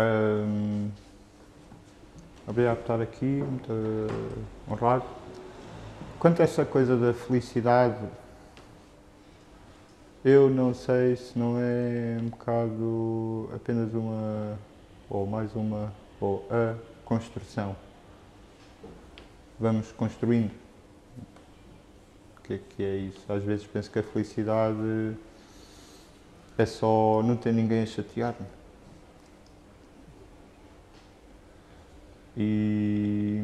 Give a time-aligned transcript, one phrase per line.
[0.00, 0.90] Hum,
[2.46, 3.72] obrigado por estar aqui, muito
[4.70, 5.04] honrado.
[6.20, 8.06] Quanto a essa coisa da felicidade,
[10.24, 14.56] eu não sei se não é um bocado apenas uma,
[15.10, 17.74] ou mais uma, ou a construção.
[19.58, 20.52] Vamos construindo.
[22.38, 23.20] O que é que é isso?
[23.28, 25.16] Às vezes penso que a felicidade
[26.56, 28.57] é só não ter ninguém a chatear-me.
[32.36, 33.40] E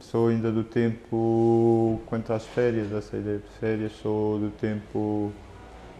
[0.00, 5.32] sou ainda do tempo, quanto às férias, essa ideia de férias, sou do tempo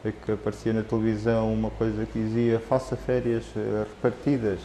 [0.05, 4.61] em que aparecia na televisão uma coisa que dizia faça férias eh, repartidas.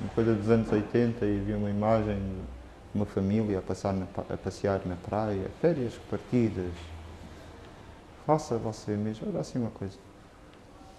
[0.00, 4.06] Uma coisa dos anos 80 e vi uma imagem de uma família a, passar na,
[4.28, 6.72] a passear na praia, férias repartidas.
[8.26, 9.96] Faça você mesmo, era assim uma coisa.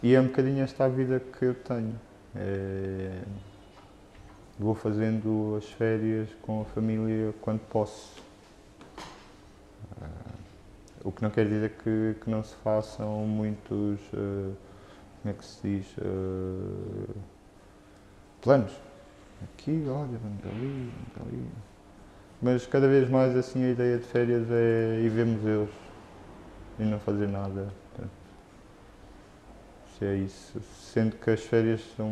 [0.02, 2.00] E é um bocadinho esta vida que eu tenho.
[2.36, 3.22] É,
[4.59, 8.21] vou fazendo as férias com a família quando posso.
[9.98, 14.55] Uh, o que não quer dizer que, que não se façam muitos, uh,
[15.21, 17.15] como é que se diz, uh,
[18.41, 18.71] planos.
[19.43, 21.48] Aqui, olha, vamos ali, vamos ali.
[22.41, 25.70] Mas cada vez mais assim a ideia de férias é ir ver museus
[26.79, 27.67] e não fazer nada
[29.98, 30.62] se é isso.
[30.91, 32.10] Sendo que as férias são.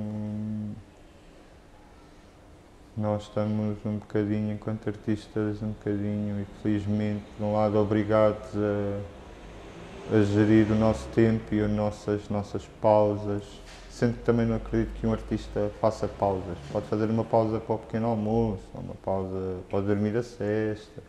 [2.98, 10.24] Nós estamos um bocadinho, enquanto artistas, um bocadinho, infelizmente, de um lado, obrigados a, a
[10.24, 13.44] gerir o nosso tempo e as nossas, nossas pausas.
[13.90, 16.58] Sendo que também não acredito que um artista faça pausas.
[16.72, 21.02] Pode fazer uma pausa para o pequeno almoço, uma pausa, pode dormir a cesta.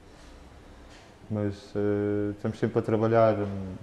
[1.28, 3.34] Mas uh, estamos sempre a trabalhar.
[3.38, 3.74] Um,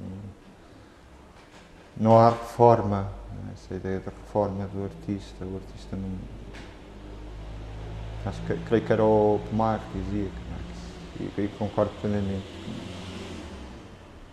[1.98, 3.12] não há reforma,
[3.54, 6.69] essa ideia da reforma do artista, o artista não.
[8.26, 11.42] Acho que creio que era o Pomar que dizia, é?
[11.42, 12.46] e, e concordo plenamente.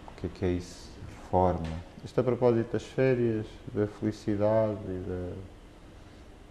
[0.08, 0.90] O que é que é isso?
[1.22, 1.66] Reforma.
[2.04, 5.32] Isto a propósito das férias, da felicidade e da.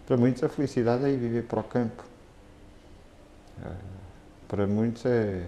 [0.06, 2.04] Para muitos a felicidade é ir viver para o campo.
[3.64, 3.70] É,
[4.48, 5.46] para muitos é,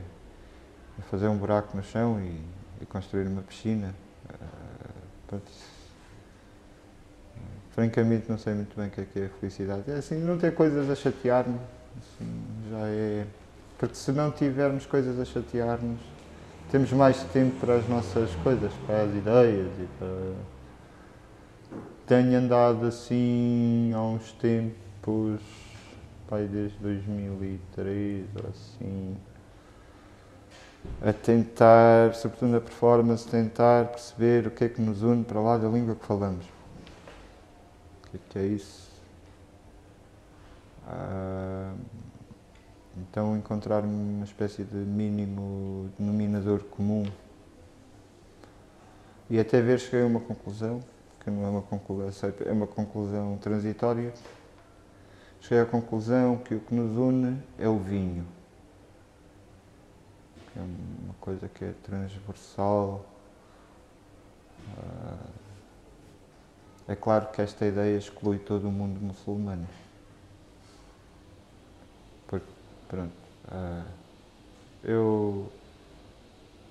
[0.99, 2.41] é fazer um buraco no chão e,
[2.82, 3.94] e construir uma piscina.
[7.70, 9.91] Francamente não sei muito bem o que é, que é a felicidade.
[9.91, 11.59] É assim, não ter coisas a chatear-me,
[11.98, 13.26] assim, já é.
[13.78, 16.00] Porque se não tivermos coisas a chatear-nos,
[16.70, 20.34] temos mais tempo para as nossas coisas, para as ideias e para.
[22.06, 25.41] Tenho andado assim há uns tempos,
[26.28, 29.16] pai, desde 2003 ou assim,
[31.03, 35.58] a tentar, sobretudo na performance, tentar perceber o que é que nos une para lá
[35.58, 36.44] da língua que falamos.
[36.44, 38.88] O que é que é isso?
[40.91, 41.75] Ah,
[42.97, 47.04] então encontrar uma espécie de mínimo denominador comum
[49.28, 50.81] e até ver cheguei a uma conclusão,
[51.21, 54.15] que não é uma conclusão, é uma conclusão transitória,
[55.43, 58.26] cheguei à conclusão que o que nos une é o vinho
[60.59, 60.62] é
[61.05, 63.05] uma coisa que é transversal.
[64.76, 65.31] Ah,
[66.88, 69.66] é claro que esta ideia exclui todo o mundo muçulmano.
[72.28, 72.47] Porque,
[72.87, 73.12] pronto,
[73.49, 73.84] ah,
[74.84, 75.50] eu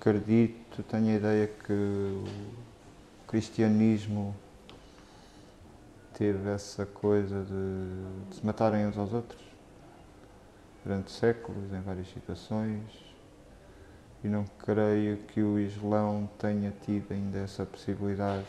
[0.00, 2.24] acredito, tenho a ideia que o
[3.26, 4.34] cristianismo
[6.14, 9.42] teve essa coisa de, de se matarem uns aos outros
[10.82, 13.08] durante séculos, em várias situações
[14.22, 18.46] e não creio que o Islão tenha tido ainda essa possibilidade.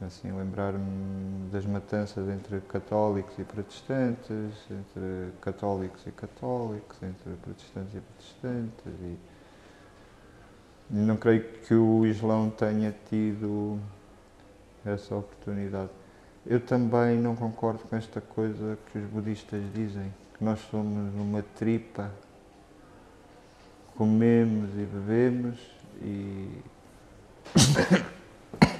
[0.00, 8.00] Assim, lembrar-me das matanças entre católicos e protestantes, entre católicos e católicos, entre protestantes e
[8.00, 8.92] protestantes.
[9.00, 9.16] E
[10.90, 13.78] não creio que o Islão tenha tido
[14.84, 15.90] essa oportunidade.
[16.44, 21.42] Eu também não concordo com esta coisa que os budistas dizem, que nós somos uma
[21.56, 22.10] tripa
[23.96, 25.58] comemos e bebemos
[26.02, 26.48] e.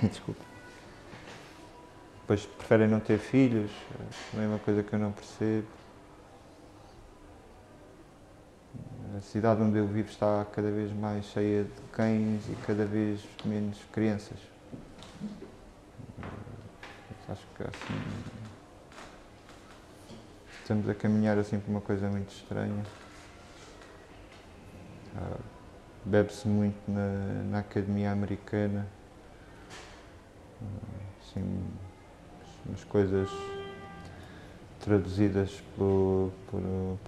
[0.08, 0.53] Desculpa.
[2.24, 3.70] Depois preferem não ter filhos,
[4.30, 5.66] também é uma coisa que eu não percebo.
[9.14, 13.20] A cidade onde eu vivo está cada vez mais cheia de cães e cada vez
[13.44, 14.38] menos crianças.
[17.28, 18.34] Acho que assim.
[20.62, 22.82] Estamos a caminhar assim por uma coisa muito estranha.
[25.14, 25.36] Ah,
[26.06, 28.86] bebe-se muito na, na, academia americana.
[31.20, 31.62] Assim,
[32.66, 33.28] umas coisas
[34.80, 36.60] traduzidas por, por,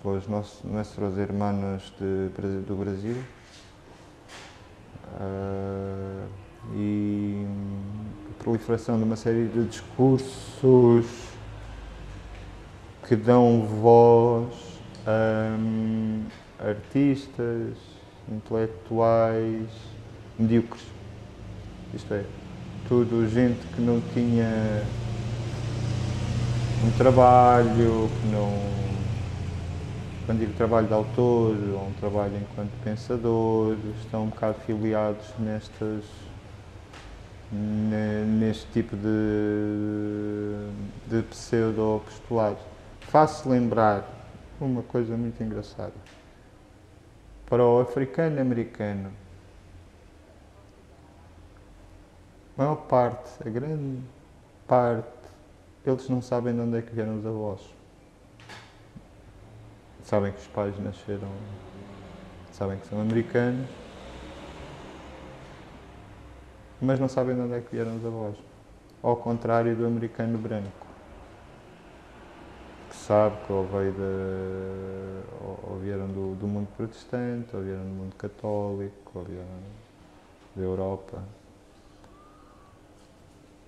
[0.03, 3.17] pelos nossos, nossos hermanos de, do Brasil.
[5.21, 6.27] Uh,
[6.75, 7.47] e
[8.31, 11.07] a proliferação de uma série de discursos
[13.07, 14.53] que dão voz
[15.07, 15.57] a
[16.69, 17.77] artistas,
[18.29, 19.69] intelectuais
[20.39, 20.83] medíocres.
[21.95, 22.25] Isto é,
[22.89, 24.83] tudo gente que não tinha
[26.87, 28.49] um trabalho, que não.
[30.25, 36.05] Quando digo trabalho de autor ou um trabalho enquanto pensador, estão um bocado filiados nestas,
[37.53, 39.07] neste tipo de,
[41.09, 42.59] de pseudo-postulado.
[43.03, 44.05] Faço lembrar
[44.61, 45.95] uma coisa muito engraçada.
[47.49, 49.13] Para o africano-americano,
[52.57, 54.03] a maior parte, a grande
[54.67, 55.16] parte
[55.87, 57.61] eles não sabem de onde é que vieram os avós.
[60.03, 61.29] Sabem que os pais nasceram,
[62.53, 63.69] sabem que são americanos,
[66.81, 68.37] mas não sabem de onde é que vieram os avós.
[69.03, 70.87] Ao contrário do americano branco,
[72.91, 77.95] que sabe que ou, veio de, ou, vieram do, do, mundo protestante, ou vieram do
[77.95, 79.47] mundo católico, ou vieram
[80.55, 81.23] da Europa.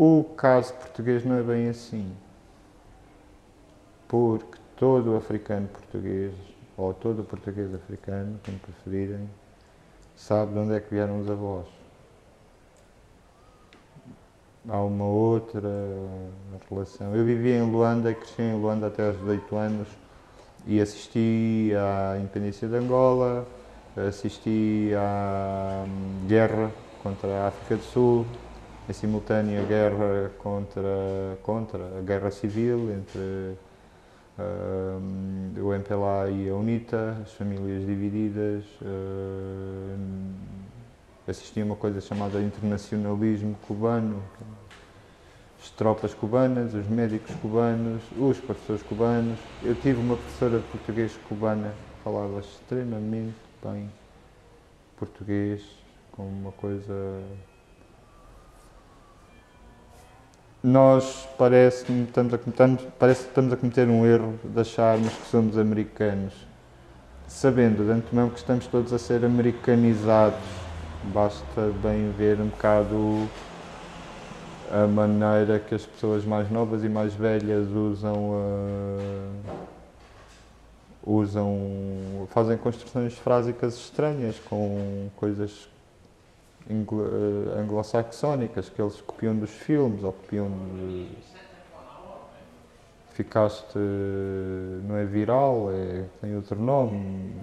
[0.00, 2.14] O caso português não é bem assim,
[4.06, 6.32] porque todo africano português,
[6.76, 9.28] ou todo português africano, como preferirem,
[10.14, 11.66] sabe de onde é que vieram os avós.
[14.68, 15.68] Há uma outra
[16.70, 17.12] relação.
[17.16, 19.88] Eu vivia em Luanda, cresci em Luanda até aos 18 anos
[20.64, 23.44] e assisti à independência de Angola,
[23.96, 26.70] assisti à hum, guerra
[27.02, 28.26] contra a África do Sul,
[28.88, 33.56] em simultâneo a guerra contra, contra a guerra civil entre
[34.38, 38.64] uh, o MPLA e a UNITA, as famílias divididas.
[38.80, 40.58] Uh,
[41.30, 44.22] assisti a uma coisa chamada internacionalismo cubano,
[45.62, 49.38] as tropas cubanas, os médicos cubanos, os professores cubanos.
[49.62, 53.90] Eu tive uma professora de português cubana que falava extremamente bem
[54.96, 55.62] português,
[56.12, 57.22] com uma coisa
[60.68, 62.38] nós parece que estamos a,
[62.98, 66.34] parece que estamos a cometer um erro de acharmos que somos americanos,
[67.26, 70.38] sabendo de antemão que estamos todos a ser americanizados.
[71.14, 73.28] Basta bem ver um bocado
[74.70, 79.32] a maneira que as pessoas mais novas e mais velhas usam uh,
[81.02, 85.77] usam fazem construções frásicas estranhas com coisas eh,
[86.70, 91.08] anglo-saxónicas que eles copiam dos filmes ou copiam de...
[93.12, 93.78] ficaste
[94.84, 97.34] não é viral é tem outro nome.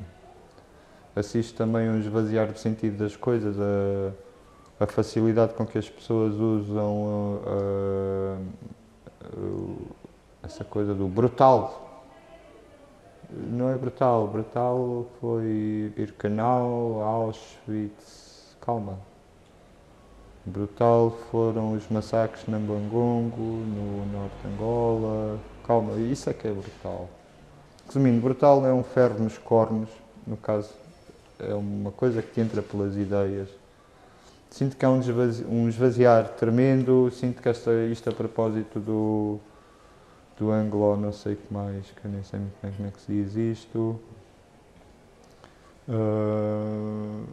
[1.16, 6.36] Assiste também um esvaziar do sentido das coisas a, a facilidade com que as pessoas
[6.36, 8.38] usam a,
[9.24, 12.04] a, essa coisa do brutal.
[13.32, 19.00] Não é brutal brutal foi Birkenau Auschwitz calma
[20.46, 25.40] brutal foram os massacres na Bangongo, no norte de Angola.
[25.66, 27.10] Calma, isso é que é brutal.
[27.88, 29.90] Resumindo, brutal é um ferro nos cornos,
[30.26, 30.70] no caso,
[31.40, 33.50] é uma coisa que te entra pelas ideias.
[34.50, 35.02] Sinto que há um,
[35.50, 39.40] um esvaziar tremendo, sinto que esta, isto a propósito do,
[40.38, 42.92] do anglo, não sei o que mais, que eu nem sei muito bem como é
[42.92, 44.00] que se diz isto.
[45.88, 47.24] Uh,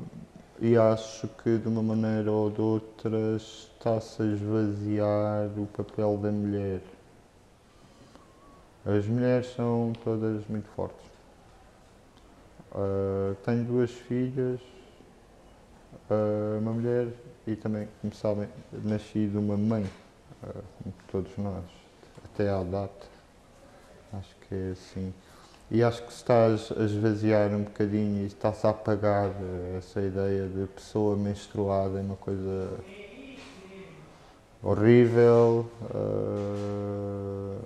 [0.63, 6.31] e acho que de uma maneira ou de outra está-se a esvaziar o papel da
[6.31, 6.81] mulher.
[8.87, 11.05] As mulheres são todas muito fortes.
[12.71, 14.61] Uh, tenho duas filhas,
[16.09, 17.09] uh, uma mulher
[17.45, 18.49] e também, como sabem,
[18.85, 19.83] nasci de uma mãe,
[20.45, 21.65] uh, como todos nós,
[22.25, 23.09] até à data.
[24.13, 25.13] Acho que é assim.
[25.75, 29.31] E acho que estás a esvaziar um bocadinho e está-se a apagar
[29.79, 32.79] essa ideia de pessoa menstruada é uma coisa
[34.63, 37.59] horrível uh,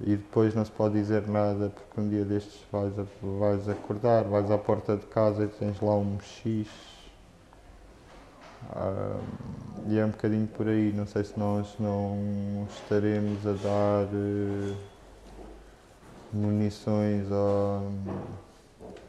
[0.00, 4.24] e depois não se pode dizer nada porque um dia destes vais, a, vais acordar,
[4.24, 6.68] vais à porta de casa e tens lá um X
[8.74, 9.22] uh,
[9.86, 14.89] e é um bocadinho por aí, não sei se nós não estaremos a dar uh,
[16.32, 17.80] munições a,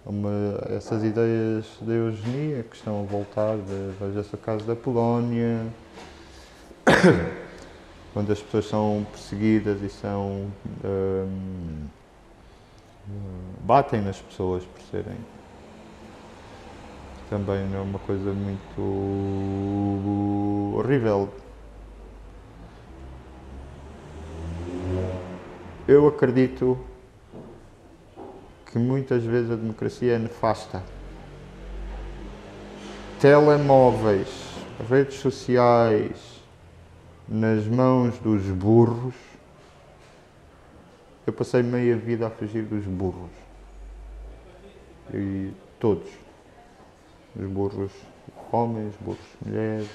[0.07, 3.55] a essas ideias da eugenia que estão a voltar,
[3.99, 5.65] veja-se o caso da Polónia,
[8.15, 10.51] onde as pessoas são perseguidas e são.
[10.83, 11.87] Um,
[13.61, 15.17] batem nas pessoas por serem.
[17.29, 18.81] Também é uma coisa muito
[20.77, 21.29] horrível.
[25.87, 26.77] Eu acredito
[28.71, 30.81] que muitas vezes a democracia é nefasta.
[33.19, 34.29] Telemóveis,
[34.89, 36.41] redes sociais
[37.27, 39.13] nas mãos dos burros.
[41.27, 43.29] Eu passei meia vida a fugir dos burros.
[45.13, 46.09] E todos.
[47.35, 47.91] Os burros
[48.51, 49.89] homens, burros mulheres,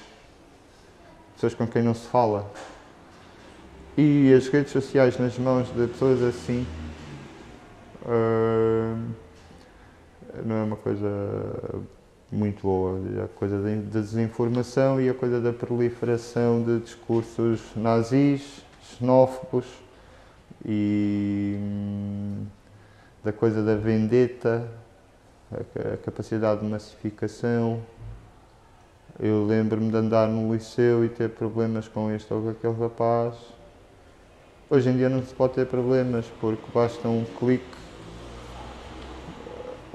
[1.33, 2.51] pessoas com quem não se fala.
[3.97, 6.65] E as redes sociais nas mãos de pessoas assim
[10.45, 11.07] não é uma coisa
[12.31, 12.99] muito boa.
[13.23, 19.65] A coisa da desinformação e a coisa da proliferação de discursos nazis, xenófobos
[20.65, 22.45] e hum,
[23.23, 24.67] da coisa da vendetta,
[25.51, 27.81] a, a capacidade de massificação.
[29.19, 33.35] Eu lembro-me de andar no liceu e ter problemas com este ou aquele rapaz.
[34.69, 37.76] Hoje em dia não se pode ter problemas porque basta um clique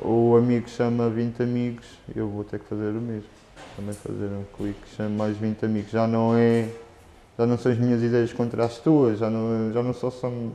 [0.04, 3.28] o amigo chama 20 amigos, eu vou ter que fazer o mesmo.
[3.76, 5.90] Também fazer um clique, chamo mais 20 amigos.
[5.90, 6.68] Já não é.
[7.38, 10.52] Já não são as minhas ideias contra as tuas, já não, já não só são.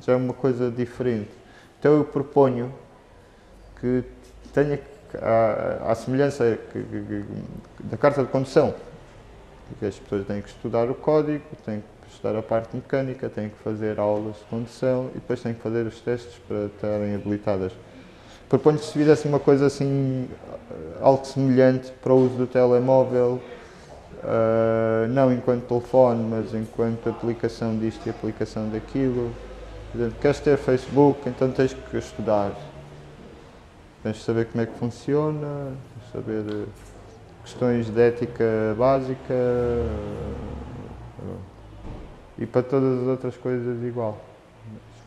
[0.00, 1.30] Já é uma coisa diferente.
[1.78, 2.72] Então eu proponho
[3.80, 4.02] que
[4.52, 4.80] tenha
[5.20, 7.24] a, semelhança que, que, que,
[7.84, 8.74] da carta de condução,
[9.78, 13.48] que as pessoas têm que estudar o código, têm que estudar a parte mecânica, têm
[13.48, 17.72] que fazer aulas de condução e depois têm que fazer os testes para estarem habilitadas
[18.52, 20.28] proponho que se fizesse uma coisa assim,
[21.00, 23.40] algo semelhante para o uso do telemóvel,
[24.22, 29.32] uh, não enquanto telefone, mas enquanto aplicação disto e aplicação daquilo.
[29.94, 32.52] Exemplo, queres ter Facebook, então tens que estudar.
[34.02, 35.72] Tens de saber como é que funciona,
[36.12, 36.66] saber eh,
[37.44, 39.34] questões de ética básica
[42.36, 44.18] e para todas as outras coisas igual.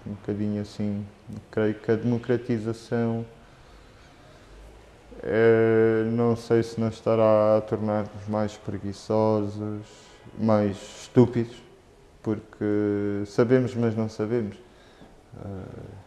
[0.08, 1.06] Um bocadinho assim,
[1.52, 3.25] creio que a democratização
[5.25, 9.82] é, não sei se nos estará a tornar-nos mais preguiçosos,
[10.38, 11.55] mais estúpidos,
[12.22, 14.55] porque sabemos, mas não sabemos.
[15.36, 16.05] Uh,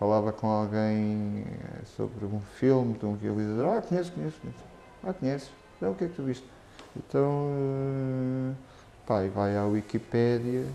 [0.00, 1.46] falava com alguém
[1.96, 3.76] sobre um filme de um realizador.
[3.76, 4.64] Ah, conheço, conheço, conheço.
[5.04, 5.50] Ah, conheces?
[5.76, 6.44] Então, o que é que tu viste?
[6.96, 8.54] Então, uh,
[9.06, 10.66] pá, vai à Wikipédia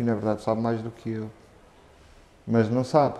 [0.00, 1.30] e na verdade sabe mais do que eu.
[2.46, 3.18] Mas não sabe.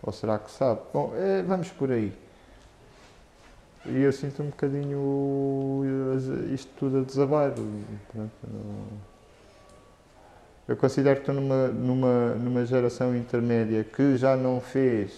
[0.00, 0.80] Ou será que sabe?
[0.92, 2.21] Bom, é, vamos por aí.
[3.84, 5.82] E eu sinto um bocadinho
[6.52, 7.52] isto tudo a desabar.
[10.68, 15.12] Eu considero que estou numa, numa, numa geração intermédia que já não fez.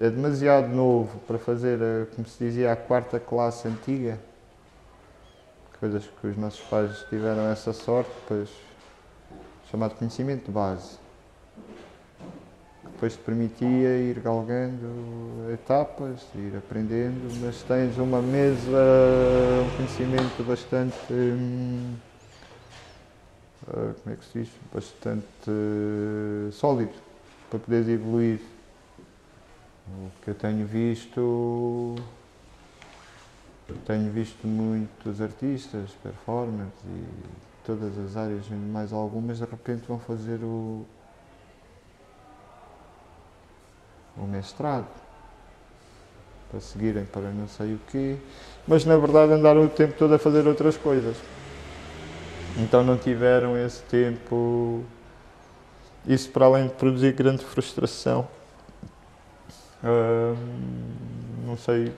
[0.00, 1.78] É demasiado novo para fazer,
[2.14, 4.18] como se dizia, a quarta classe antiga.
[5.80, 8.48] Coisas que os nossos pais tiveram essa sorte, pois
[9.70, 10.99] chamado conhecimento de base
[13.00, 18.76] depois te permitia ir galgando etapas, ir aprendendo, mas tens uma mesa,
[19.64, 20.94] um conhecimento bastante.
[21.10, 21.94] Hum,
[23.68, 24.50] ah, como é que se diz?
[24.70, 26.92] Bastante uh, sólido
[27.48, 28.38] para poderes evoluir.
[29.88, 31.96] O que eu tenho visto.
[33.86, 37.04] Tenho visto muitos artistas, performers e
[37.64, 40.84] todas as áreas, mais algumas, de repente vão fazer o,
[44.20, 44.86] um mestrado
[46.50, 48.16] para seguirem para não sei o quê,
[48.66, 51.16] mas na verdade andaram o tempo todo a fazer outras coisas.
[52.56, 54.84] Então não tiveram esse tempo,
[56.06, 58.26] isso para além de produzir grande frustração.
[59.82, 60.34] Hum,
[61.46, 61.92] não sei,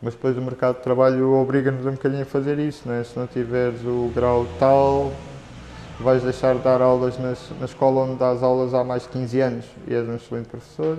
[0.00, 3.04] mas depois o mercado de trabalho obriga-nos um bocadinho a fazer isso, não é?
[3.04, 5.12] se não tiveres o grau tal,
[6.00, 9.40] vais deixar de dar aulas nas, na escola onde dás aulas há mais de 15
[9.40, 10.98] anos e és um excelente professor,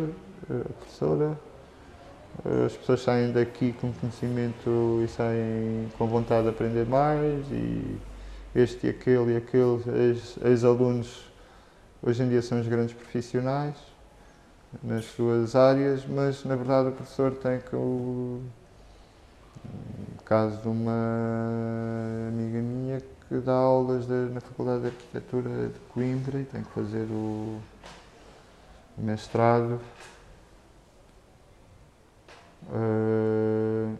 [0.49, 1.39] eh, professora.
[2.45, 7.97] Eh, as pessoas saem daqui com conhecimento e saem com vontade de aprender mais e
[8.55, 9.83] este e aquele e aqueles
[10.43, 11.25] ex-alunos
[12.01, 13.75] hoje em dia são os grandes profissionais
[14.81, 18.41] nas suas áreas, mas na verdade o professor tem que o
[20.25, 23.01] caso de uma amiga minha
[23.33, 27.59] que dá aulas de, na Faculdade de Arquitetura de Coimbra e tem que fazer o
[28.95, 29.79] mestrado.
[32.69, 33.97] Uh,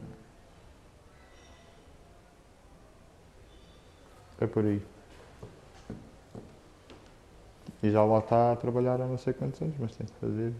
[4.39, 4.81] É por aí.
[7.81, 10.53] E já lá está a trabalhar há não sei quantos anos, mas tem que fazer.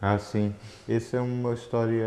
[0.00, 0.54] Ah, sim.
[0.88, 2.06] Essa é uma história.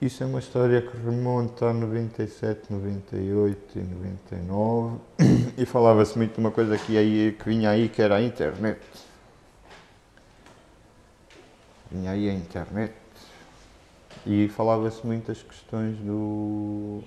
[0.00, 4.98] Isso é uma história que remonta a 97, 98 e 99
[5.58, 8.80] e falava-se muito de uma coisa que, aí, que vinha aí que era a internet.
[11.92, 12.94] Vinha aí a internet
[14.24, 17.02] e falava-se muito das questões do,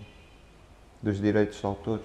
[1.01, 1.99] dos direitos de autor.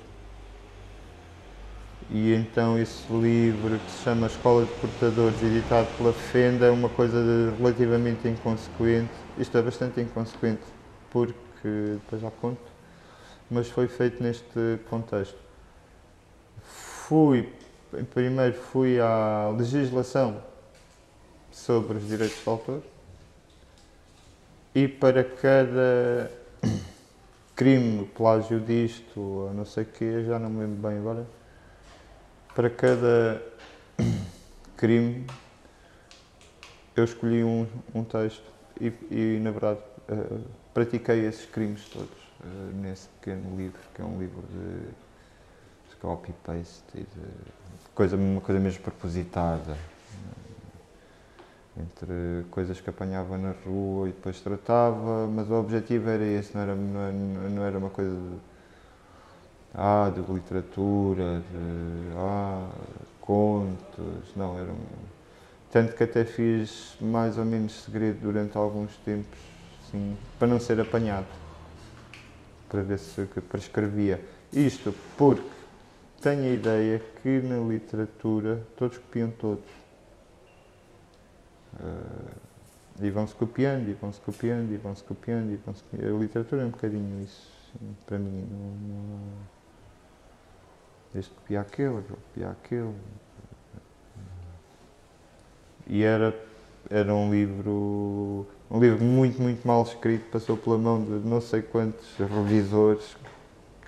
[2.11, 6.88] E então esse livro que se chama Escola de Portadores, editado pela Fenda, é uma
[6.88, 7.18] coisa
[7.59, 9.12] relativamente inconsequente.
[9.37, 10.77] Isto é bastante inconsequente
[11.10, 12.60] porque depois já conto,
[13.50, 15.38] mas foi feito neste contexto.
[16.62, 17.52] Fui,
[18.12, 20.42] primeiro fui à legislação
[21.50, 22.82] sobre os direitos de autor
[24.74, 26.30] e para cada
[27.56, 31.26] crime, plágio disto, ou não sei o quê, já não me lembro bem agora,
[32.54, 33.42] para cada
[34.76, 35.26] crime
[36.94, 38.44] eu escolhi um, um texto
[38.80, 40.40] e, e, na verdade uh,
[40.74, 42.08] pratiquei esses crimes todos
[42.40, 48.40] uh, nesse pequeno livro, que é um livro de, de copy-paste e de coisa, uma
[48.40, 50.48] coisa mesmo propositada uh,
[51.80, 56.62] entre coisas que apanhava na rua e depois tratava, mas o objetivo era esse, não
[56.62, 57.12] era, não,
[57.50, 58.36] não era uma coisa de,
[59.74, 62.68] ah, de literatura, de ah,
[63.20, 64.86] contos, não, era um,
[65.70, 69.38] tanto que até fiz mais ou menos segredo durante alguns tempos,
[69.88, 71.26] assim, para não ser apanhado,
[72.68, 74.23] para ver se para escrevia.
[74.52, 75.42] Isto porque
[76.21, 79.64] tenho a ideia que na literatura todos copiam todos.
[81.75, 82.49] Uh,
[83.00, 86.16] e vão-se copiando, e vão-se copiando, e vão-se copiando, e vão-se copiando.
[86.16, 87.49] A literatura é um bocadinho isso,
[88.07, 88.47] para mim.
[88.50, 89.59] Não, não
[91.14, 92.94] este copiar aquele, copiar aquele.
[95.87, 96.38] E era,
[96.90, 101.62] era um livro, um livro muito, muito mal escrito, passou pela mão de não sei
[101.62, 103.16] quantos revisores,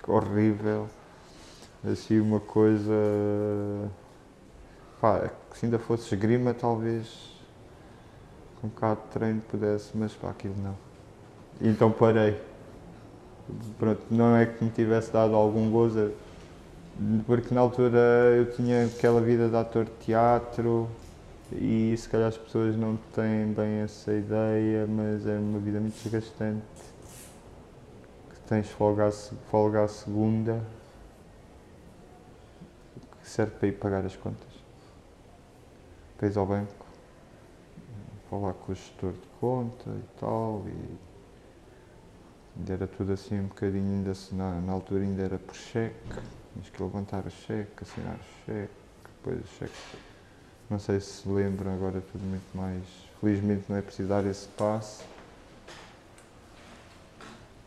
[0.07, 0.87] horrível.
[1.89, 2.91] Assim, uma coisa.
[4.99, 7.31] Pá, se ainda fosse esgrima, talvez
[8.59, 10.75] com um bocado de treino pudesse, mas pá, aquilo não.
[11.59, 12.39] Então parei.
[13.77, 16.11] Pronto, não é que me tivesse dado algum gozo,
[17.25, 17.99] porque na altura
[18.37, 20.87] eu tinha aquela vida de ator de teatro
[21.53, 26.01] e se calhar as pessoas não têm bem essa ideia, mas é uma vida muito
[26.01, 26.63] desgastante.
[28.29, 30.61] Que tens folga à, folga à segunda,
[33.21, 34.51] que serve para ir pagar as contas.
[36.17, 36.85] Para ao banco,
[38.29, 40.63] falar com o gestor de conta e tal.
[40.67, 40.97] E
[42.57, 45.95] ainda era tudo assim um bocadinho, ainda, na, na altura ainda era por cheque
[46.53, 49.73] Tens que levantar o cheque, assinar o cheque, depois o cheque.
[50.71, 52.81] Não sei se lembram agora tudo muito mais.
[53.19, 55.03] Felizmente não é preciso dar esse passo.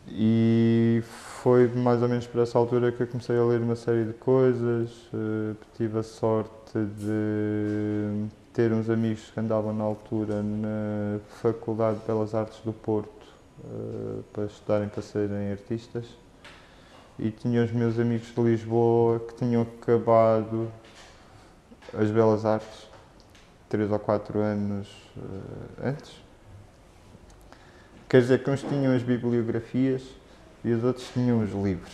[0.08, 1.02] E
[1.42, 4.14] foi mais ou menos por essa altura que eu comecei a ler uma série de
[4.14, 4.90] coisas.
[5.12, 12.06] Uh, tive a sorte de ter uns amigos que andavam na altura na Faculdade de
[12.06, 13.26] Belas Artes do Porto
[13.64, 16.06] uh, para estudarem para serem artistas
[17.18, 20.70] e tinha os meus amigos de Lisboa que tinham acabado
[21.92, 22.93] as Belas Artes
[23.74, 26.12] três ou quatro anos uh, antes.
[28.08, 30.02] Quer dizer que uns tinham as bibliografias
[30.64, 31.92] e os outros tinham os livros.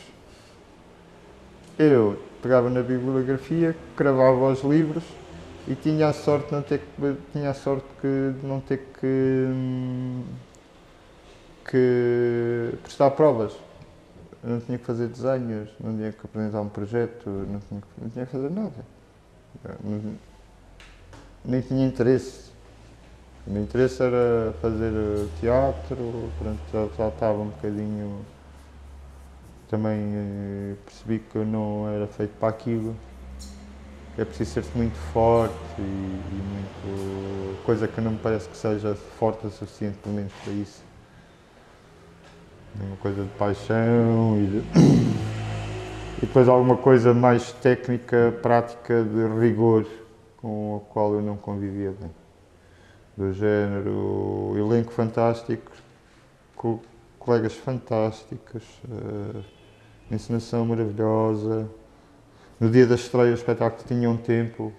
[1.78, 5.04] Eu pegava na bibliografia, cravava os livros
[5.66, 8.86] e tinha a sorte de não ter que, tinha a sorte que, de não ter
[9.00, 10.22] que, hum,
[11.64, 13.56] que prestar provas
[14.42, 17.86] eu não tinha que fazer desenhos, não tinha que apresentar um projeto, não tinha que,
[18.00, 18.84] não tinha que fazer nada.
[19.84, 20.14] Não,
[21.44, 22.50] nem tinha interesse.
[23.46, 24.92] O meu interesse era fazer
[25.40, 28.24] teatro, pronto, já, já estava um bocadinho.
[29.68, 32.96] Também eh, percebi que eu não era feito para aquilo.
[34.18, 37.64] É preciso ser muito forte e, e muito.
[37.64, 40.90] coisa que não me parece que seja forte o suficiente, pelo menos para isso
[42.78, 44.58] uma coisa de paixão e, de...
[46.18, 49.86] e depois alguma coisa mais técnica, prática, de rigor,
[50.40, 52.10] com a qual eu não convivia bem.
[53.16, 55.70] Do género, elenco fantástico,
[56.56, 56.80] com
[57.18, 59.44] colegas fantásticos, uh,
[60.10, 61.68] encenação maravilhosa.
[62.58, 64.72] No dia da estreia o espetáculo tinha um tempo,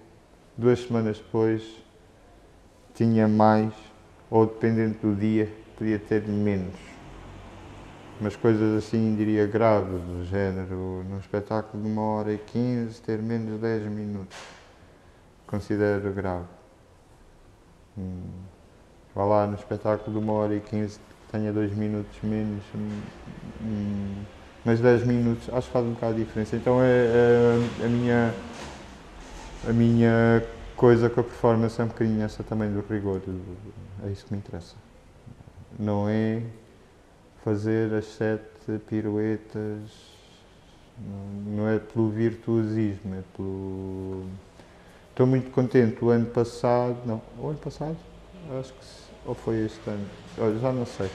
[0.56, 1.62] duas semanas depois
[2.94, 3.72] tinha mais,
[4.30, 6.92] ou dependendo do dia, podia ter menos
[8.22, 13.20] mas coisas assim, diria, graves, do género, num espetáculo de uma hora e quinze, ter
[13.20, 14.36] menos de 10 minutos.
[15.52, 16.46] Considero grave.
[17.98, 18.22] Hum,
[19.14, 20.98] vá lá, no espetáculo de uma hora e quinze,
[21.30, 23.02] tenha dois minutos menos, hum,
[23.60, 24.22] hum,
[24.64, 26.56] mas 10 minutos, acho que faz um bocado de diferença.
[26.56, 28.34] Então é, é a minha
[29.68, 30.42] a minha
[30.74, 33.20] coisa com a performance é um bocadinho essa também do rigor,
[34.06, 34.74] é isso que me interessa.
[35.78, 36.42] Não é
[37.44, 39.90] fazer as sete piruetas,
[41.46, 44.24] não é pelo virtuosismo, é pelo.
[45.12, 46.02] Estou muito contente.
[46.02, 47.96] O ano passado, não, o ano passado?
[48.58, 48.80] Acho que.
[49.26, 50.06] Ou foi este ano?
[50.38, 51.06] Olha, já não sei.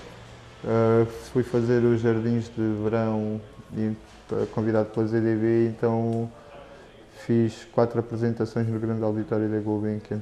[0.63, 3.41] Uh, fui fazer os jardins de verão
[4.53, 6.31] convidado pela ZDB, então
[7.25, 10.21] fiz quatro apresentações no grande auditório da Gulbenkian,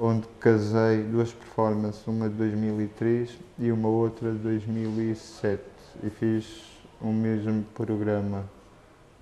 [0.00, 5.62] onde casei duas performances, uma de 2003 e uma outra de 2007.
[6.02, 6.64] E fiz
[7.00, 8.44] o mesmo programa.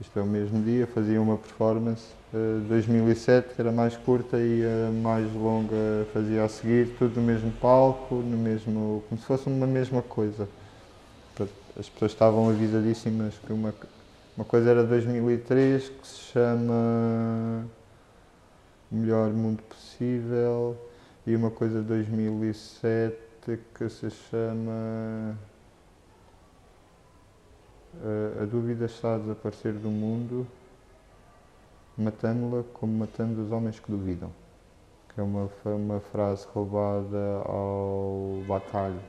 [0.02, 4.62] Isto é o mesmo dia, fazia uma performance uh, 2007, que era mais curta, e
[4.62, 9.46] a mais longa fazia a seguir, tudo no mesmo palco, no mesmo, como se fosse
[9.46, 10.48] uma mesma coisa.
[11.78, 13.72] As pessoas estavam avisadíssimas que uma
[14.34, 17.66] uma coisa era 2003 que se chama
[18.90, 20.74] O Melhor Mundo Possível
[21.26, 23.14] e uma coisa de 2007
[23.74, 25.36] que se chama
[28.40, 30.46] A Dúvida está a desaparecer do mundo,
[31.96, 34.30] matando-la como matando os homens que duvidam.
[35.14, 39.00] Que é uma, uma frase roubada ao Batalho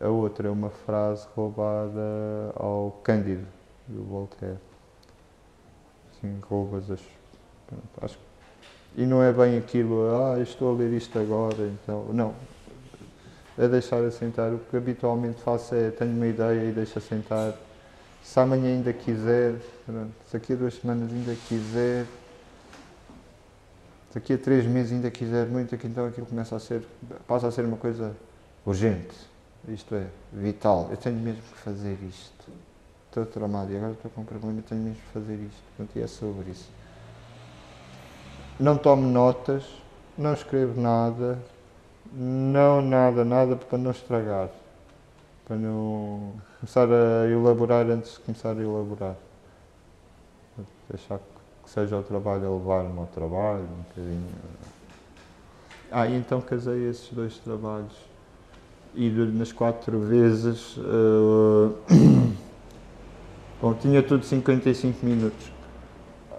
[0.00, 2.00] a outra é uma frase roubada
[2.54, 3.46] ao Cândido,
[3.86, 4.58] do Voltaire.
[6.10, 7.00] Assim, roubas as.
[8.00, 8.18] Acho,
[8.96, 12.06] e não é bem aquilo, ah, estou a ler isto agora, então.
[12.12, 12.34] Não.
[13.58, 14.52] É deixar assentar.
[14.52, 17.54] O que habitualmente faço é tenho uma ideia e deixo assentar.
[18.22, 19.54] Se amanhã ainda quiser,
[20.28, 22.06] se aqui a duas semanas ainda quiser,
[24.10, 26.82] se aqui a três meses ainda quiser muito, então aquilo começa a ser,
[27.26, 28.16] passa a ser uma coisa
[28.64, 29.14] urgente,
[29.68, 30.88] isto é, vital.
[30.90, 32.50] Eu tenho mesmo que fazer isto.
[33.06, 35.62] Estou tramado e agora estou com um problema, tenho mesmo que fazer isto.
[35.76, 36.68] Portanto, é sobre isso.
[38.58, 39.64] Não tomo notas,
[40.16, 41.38] não escrevo nada,
[42.16, 44.48] não nada, nada para não estragar.
[45.44, 49.16] Para não começar a elaborar antes de começar a elaborar.
[50.88, 54.28] Deixar que seja o trabalho a levar-me ao trabalho, um bocadinho.
[55.92, 57.94] Ah, e então casei esses dois trabalhos
[58.96, 61.76] e nas quatro vezes uh,
[63.60, 65.52] bom, tinha tudo 55 minutos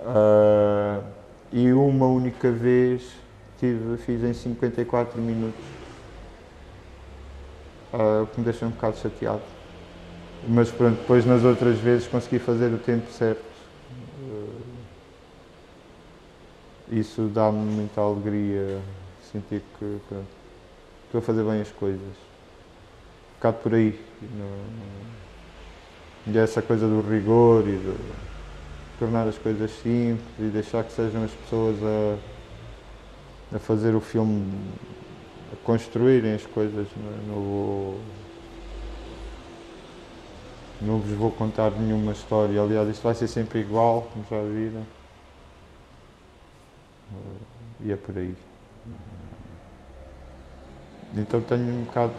[0.01, 1.03] uh,
[1.53, 3.09] e uma única vez
[3.59, 5.63] tive, fiz em 54 minutos.
[7.93, 9.41] Uh, o que me deixa um bocado chateado.
[10.47, 13.47] Mas pronto, depois nas outras vezes consegui fazer o tempo certo.
[16.91, 18.79] Isso dá-me muita alegria
[19.31, 20.27] sentir que pronto,
[21.05, 22.15] estou a fazer bem as coisas.
[23.35, 23.99] Bocado por aí.
[26.25, 27.95] E essa coisa do rigor e de
[28.99, 32.36] tornar as coisas simples e deixar que sejam as pessoas a,
[33.53, 34.51] a fazer o filme,
[35.53, 36.87] a construírem as coisas.
[36.95, 37.17] Não, é?
[37.27, 37.99] não, vou,
[40.81, 42.61] não vos vou contar nenhuma história.
[42.61, 44.85] Aliás, isto vai ser sempre igual, como já viram.
[47.83, 48.35] E é por aí.
[51.15, 52.13] Então tenho um bocado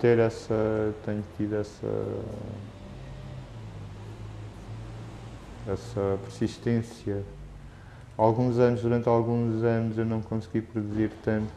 [0.00, 1.86] ter essa, tenho tido essa,
[5.66, 7.22] essa persistência.
[8.20, 11.50] Alguns anos, durante alguns anos eu não consegui produzir tanto,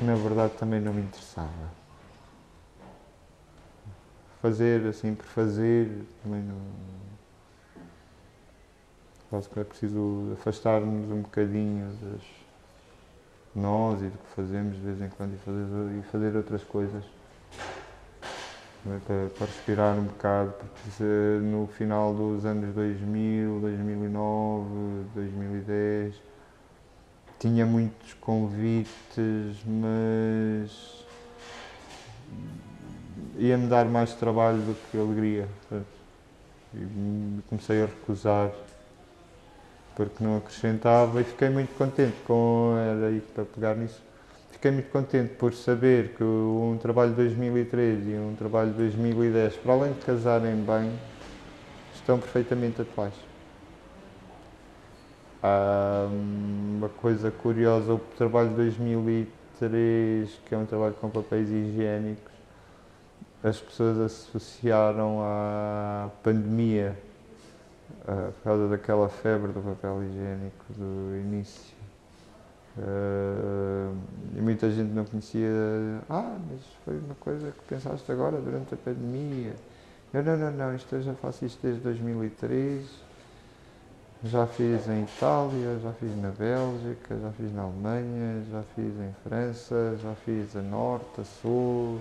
[0.00, 1.52] na verdade também não me interessava.
[4.40, 6.56] Fazer assim por fazer também não.
[9.28, 12.22] Quase que é preciso afastar-nos um bocadinho das
[13.54, 17.04] nós e do que fazemos de vez em quando e fazer, e fazer outras coisas
[18.82, 21.04] para, para respirar um bocado, porque
[21.42, 26.14] no final dos anos 2000, 2009, 2010
[27.38, 31.04] tinha muitos convites, mas
[33.36, 35.48] ia-me dar mais trabalho do que alegria.
[36.74, 38.50] E comecei a recusar
[39.94, 44.00] porque não acrescentava e fiquei muito contente com, era aí para pegar nisso,
[44.58, 49.56] fiquei muito contente por saber que um trabalho de 2013 e um trabalho de 2010,
[49.56, 50.92] para além de casarem bem,
[51.94, 53.14] estão perfeitamente atuais.
[55.42, 61.50] Há uma coisa curiosa, o trabalho de 2013 2003, que é um trabalho com papéis
[61.50, 62.32] higiênicos,
[63.42, 66.96] as pessoas associaram à pandemia
[68.02, 71.77] uh, por causa daquela febre do papel higiênico do início.
[72.78, 73.96] Uh,
[74.36, 75.50] e muita gente não conhecia.
[76.08, 79.54] Ah, mas foi uma coisa que pensaste agora durante a pandemia.
[80.14, 83.08] Eu, não, não, não, isto eu já faço isto desde 2003
[84.24, 89.14] já fiz em Itália, já fiz na Bélgica, já fiz na Alemanha, já fiz em
[89.22, 92.00] França, já fiz a Norte, a Sul,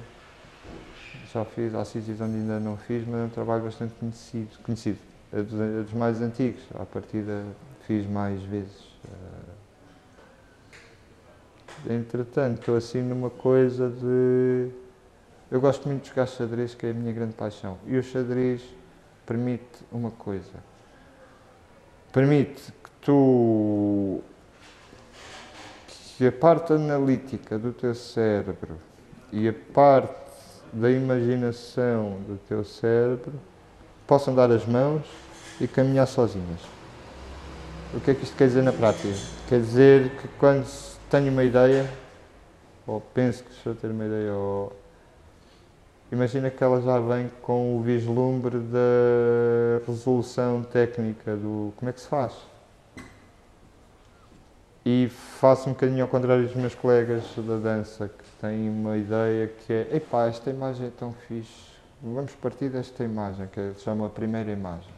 [1.32, 4.98] já fiz, há sítios onde ainda não fiz, mas é um trabalho bastante conhecido, conhecido.
[5.32, 7.44] É dos, é dos mais antigos, à partida
[7.86, 8.98] fiz mais vezes.
[9.06, 9.47] Eh,
[11.90, 14.70] entretanto, assim numa coisa de.
[15.50, 17.78] Eu gosto muito de jogar xadrez, que é a minha grande paixão.
[17.86, 18.62] E o xadrez
[19.26, 20.54] permite uma coisa
[22.18, 24.22] permite que tu
[26.18, 28.80] que a parte analítica do teu cérebro
[29.32, 30.16] e a parte
[30.74, 33.34] da imaginação do teu cérebro
[34.08, 35.04] possam dar as mãos
[35.62, 36.60] e caminhar sozinhas.
[37.94, 39.14] O que é que isto quer dizer na prática?
[39.48, 40.66] Quer dizer que quando
[41.10, 41.90] tenho uma ideia,
[42.86, 44.74] ou penso que estou a ter uma ideia, ou
[46.10, 52.00] Imagina que ela já vem com o vislumbre da resolução técnica do como é que
[52.00, 52.34] se faz.
[54.86, 59.48] E faço um bocadinho ao contrário dos meus colegas da dança, que têm uma ideia
[59.48, 64.08] que é: epá, esta imagem é tão fixe, vamos partir desta imagem, que se chama
[64.08, 64.94] a primeira imagem.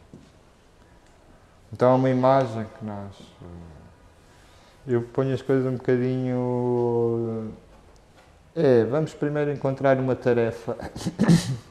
[1.73, 3.15] Então é uma imagem que nós.
[4.91, 7.53] Eu ponho as coisas um bocadinho
[8.55, 10.75] é, vamos primeiro encontrar uma tarefa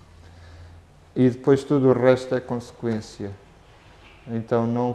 [1.17, 3.33] e depois tudo o resto é consequência.
[4.25, 4.95] Então não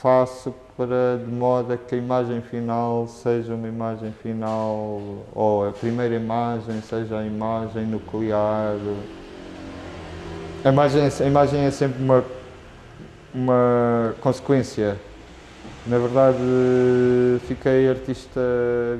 [0.00, 5.72] faço para de modo a que a imagem final seja uma imagem final ou a
[5.72, 8.76] primeira imagem seja a imagem nuclear.
[10.64, 12.24] A imagem, a imagem é sempre uma,
[13.34, 14.96] uma consequência
[15.86, 16.38] na verdade,
[17.46, 18.40] fiquei artista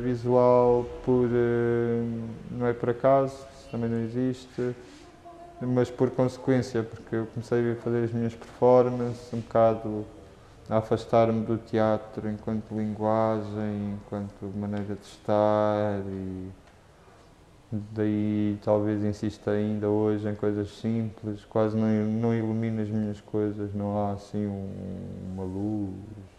[0.02, 1.30] visual por.
[1.32, 2.02] Eh,
[2.50, 4.76] não é por acaso, isso também não existe,
[5.60, 10.04] mas por consequência, porque eu comecei a fazer as minhas performances um bocado
[10.68, 16.50] a afastar-me do teatro enquanto linguagem, enquanto maneira de estar e
[17.72, 23.74] daí talvez insista ainda hoje em coisas simples, quase não, não ilumino as minhas coisas,
[23.74, 26.33] não há assim um, uma luz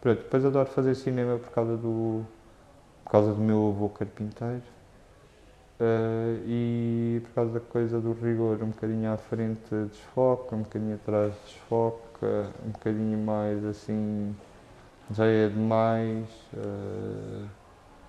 [0.00, 2.24] Pronto, depois adoro fazer cinema por causa do,
[3.04, 4.62] por causa do meu avô carpinteiro
[5.80, 10.96] uh, e por causa da coisa do rigor, um bocadinho à frente desfoca, um bocadinho
[10.96, 14.34] atrás desfoca, um bocadinho mais assim
[15.10, 17.46] já é demais uh,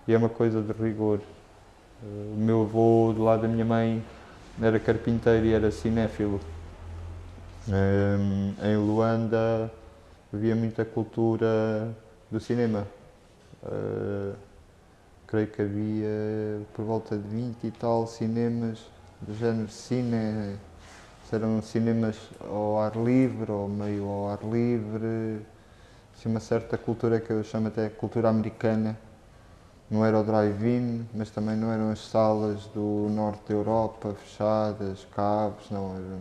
[0.08, 1.20] e é uma coisa de rigor.
[2.04, 4.04] Uh, o meu avô do lado da minha mãe
[4.62, 6.40] era carpinteiro e era cinéfilo.
[7.68, 9.72] Um, em Luanda
[10.36, 11.96] havia muita cultura
[12.30, 12.86] do cinema.
[13.64, 14.36] Uh,
[15.26, 18.86] creio que havia por volta de 20 e tal cinemas
[19.22, 20.58] do género cine,
[21.32, 25.42] eram cinemas ao ar livre ou meio ao ar livre,
[26.16, 28.98] assim, uma certa cultura que eu chamo até cultura americana.
[29.90, 35.06] Não era o drive-in, mas também não eram as salas do norte da Europa fechadas,
[35.16, 35.96] cabos, não.
[35.96, 36.20] Era...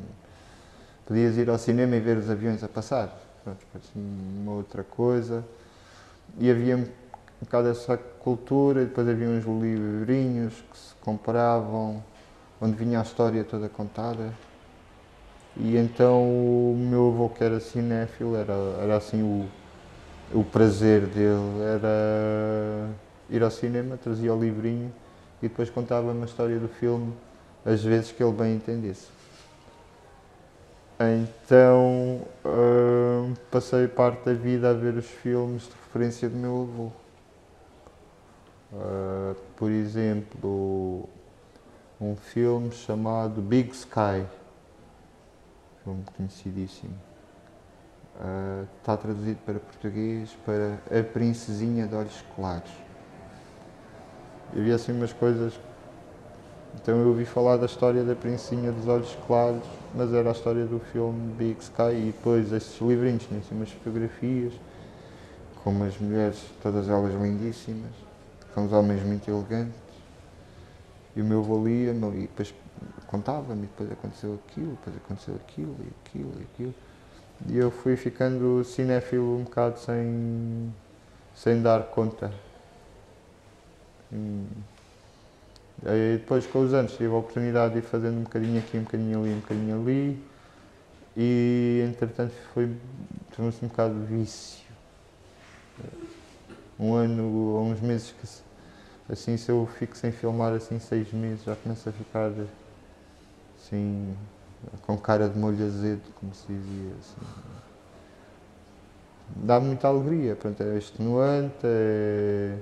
[1.07, 5.45] Podias ir ao cinema e ver os aviões a passar pronto, uma outra coisa.
[6.39, 6.87] E havia um
[7.43, 12.03] bocado essa cultura, e depois havia uns livrinhos que se compravam,
[12.61, 14.33] onde vinha a história toda contada.
[15.57, 19.47] E então o meu avô, que era cinéfilo, era, era assim o,
[20.37, 22.89] o prazer dele, era
[23.31, 24.93] ir ao cinema, trazia o livrinho
[25.41, 27.13] e depois contava-me a história do filme,
[27.65, 29.07] às vezes que ele bem entendesse.
[31.12, 36.90] Então uh, passei parte da vida a ver os filmes de referência do meu avô.
[38.73, 41.09] Uh, por exemplo,
[42.01, 44.27] um filme chamado Big Sky,
[45.83, 46.95] filme conhecidíssimo.
[48.17, 52.71] Uh, está traduzido para português para A Princesinha de Olhos Claros.
[54.53, 55.59] Havia assim umas coisas
[56.75, 60.67] então eu ouvi falar da história da Princinha dos Olhos Claros, mas era a história
[60.67, 64.53] do filme Big Sky e depois estes livrinhos, tinham assim umas fotografias
[65.63, 67.93] com umas mulheres, todas elas lindíssimas,
[68.55, 69.81] com uns homens muito elegantes.
[71.17, 72.55] E o meu avô lia e depois
[73.07, 76.75] contava-me, depois aconteceu aquilo, depois aconteceu aquilo e aquilo e aquilo.
[77.49, 80.75] E eu fui ficando cinéfilo um bocado sem,
[81.35, 82.31] sem dar conta.
[84.13, 84.45] Hum.
[85.83, 89.21] Depois com os anos tive a oportunidade de ir fazendo um bocadinho aqui, um bocadinho
[89.21, 90.25] ali, um bocadinho ali
[91.17, 92.75] e entretanto foi
[93.35, 94.65] tornou-se um bocado vício.
[96.79, 101.45] Um ano ou uns meses que assim se eu fico sem filmar assim seis meses
[101.45, 102.33] já começo a ficar
[103.57, 104.17] assim
[104.83, 107.55] com cara de molho azedo, como se dizia assim.
[109.37, 112.57] Dá muita alegria, pronto, é extenuante, é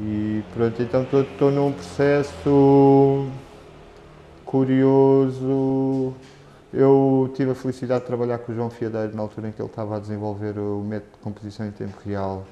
[0.00, 3.26] e pronto, então estou num processo
[4.44, 6.14] curioso.
[6.72, 9.68] Eu tive a felicidade de trabalhar com o João Fiadeiro na altura em que ele
[9.68, 12.44] estava a desenvolver o método de composição em tempo real,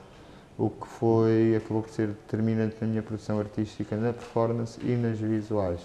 [0.59, 5.19] o que foi, acabou por ser determinante na minha produção artística, na performance e nas
[5.19, 5.81] visuais.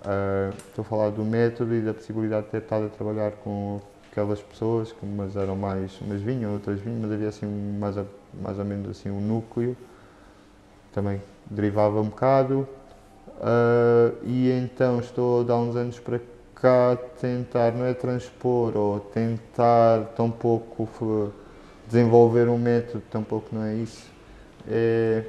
[0.00, 3.80] Uh, estou a falar do método e da possibilidade de ter estado a trabalhar com
[4.10, 7.46] aquelas pessoas, que umas eram mais, umas vinham, outras vinham, mas havia assim
[7.78, 7.96] mais,
[8.42, 9.76] mais ou menos assim um núcleo
[10.92, 11.20] também
[11.50, 12.68] derivava um bocado.
[13.38, 16.20] Uh, e então estou há uns anos para
[16.54, 21.32] cá tentar, não é transpor ou tentar tão pouco
[21.86, 24.06] desenvolver um método, tão pouco não é isso.
[24.68, 25.24] É,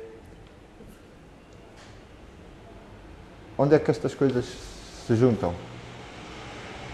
[3.57, 4.45] onde é que estas coisas
[5.05, 5.53] se juntam?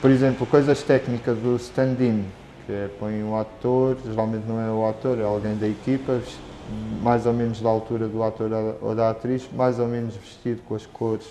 [0.01, 2.25] Por exemplo, coisas técnicas do stand-in,
[2.65, 6.21] que é põe um ator, geralmente não é o ator, é alguém da equipa,
[7.01, 8.49] mais ou menos da altura do ator
[8.81, 11.27] ou da atriz, mais ou menos vestido com as cores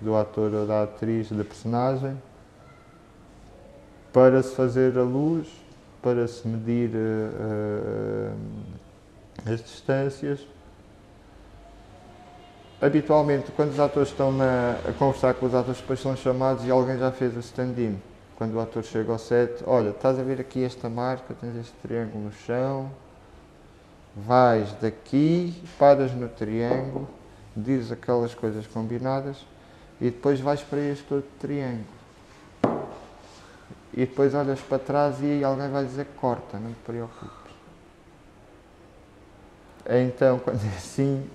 [0.00, 2.20] do ator ou da atriz, da personagem,
[4.12, 5.46] para se fazer a luz,
[6.02, 10.40] para se medir uh, uh, as distâncias.
[12.80, 16.70] Habitualmente, quando os atores estão na, a conversar com os atores, depois são chamados e
[16.70, 17.98] alguém já fez o stand-in.
[18.36, 21.72] Quando o ator chega ao set, olha, estás a ver aqui esta marca, tens este
[21.82, 22.90] triângulo no chão,
[24.16, 27.06] vais daqui, paras no triângulo,
[27.54, 29.44] dizes aquelas coisas combinadas
[30.00, 31.84] e depois vais para este outro triângulo.
[33.92, 37.54] E depois olhas para trás e alguém vai dizer corta, não te preocupes.
[39.88, 41.28] Então, quando é assim,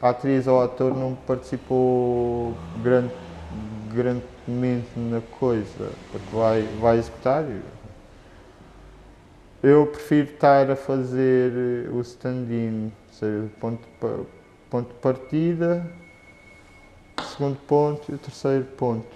[0.00, 3.12] a atriz ou o ator não participou grande,
[3.92, 7.44] grandemente na coisa, porque vai, vai executar
[9.62, 12.90] eu prefiro estar a fazer eh, o stand-in,
[13.60, 13.86] ponto,
[14.70, 15.86] ponto de partida,
[17.22, 19.14] segundo ponto e o terceiro ponto.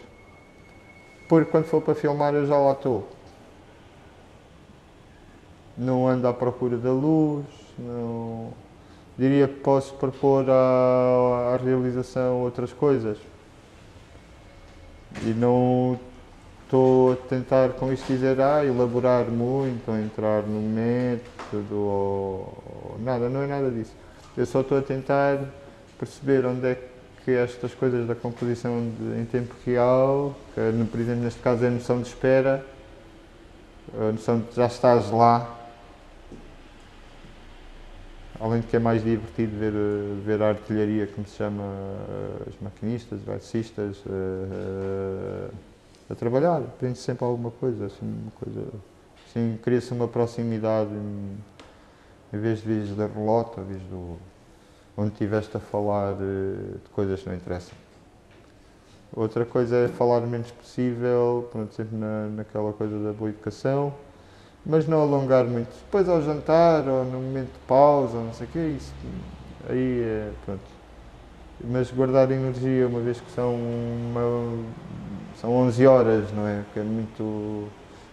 [1.28, 3.08] Porque quando for para filmar eu já lá estou.
[5.76, 7.46] Não ando à procura da luz,
[7.78, 8.52] não...
[9.18, 13.18] diria que posso propor à, à realização outras coisas.
[15.22, 15.98] E não
[16.64, 23.28] estou a tentar com isto dizer, ah, elaborar muito, ou entrar no método, ou, nada,
[23.28, 23.92] não é nada disso.
[24.36, 25.38] Eu só estou a tentar
[25.98, 26.78] perceber onde é
[27.24, 31.68] que estas coisas da composição de, em tempo real, que por exemplo neste caso é
[31.68, 32.64] a noção de espera,
[33.96, 35.60] a noção de já estás lá,
[38.40, 39.72] além de que é mais divertido ver,
[40.24, 41.64] ver a artilharia, como se chama,
[42.46, 43.26] os maquinistas, os
[44.06, 45.73] uh, uh,
[46.14, 48.66] a trabalhar, aprende sempre alguma coisa, assim, uma coisa,
[49.28, 51.36] assim, cria-se uma proximidade em,
[52.32, 54.16] vez de vires da relota, vires do
[54.96, 57.76] onde estiveste a falar de, de coisas que não interessam.
[59.12, 63.92] Outra coisa é falar o menos possível, pronto, sempre na, naquela coisa da boa educação,
[64.66, 65.70] mas não alongar muito.
[65.84, 68.92] Depois ao jantar ou no momento de pausa, não sei o que, isso
[69.68, 70.62] aí é, pronto.
[71.62, 74.64] Mas guardar energia, uma vez que são uma,
[75.44, 76.64] são 11 horas, não é?
[76.72, 77.68] Que é muito,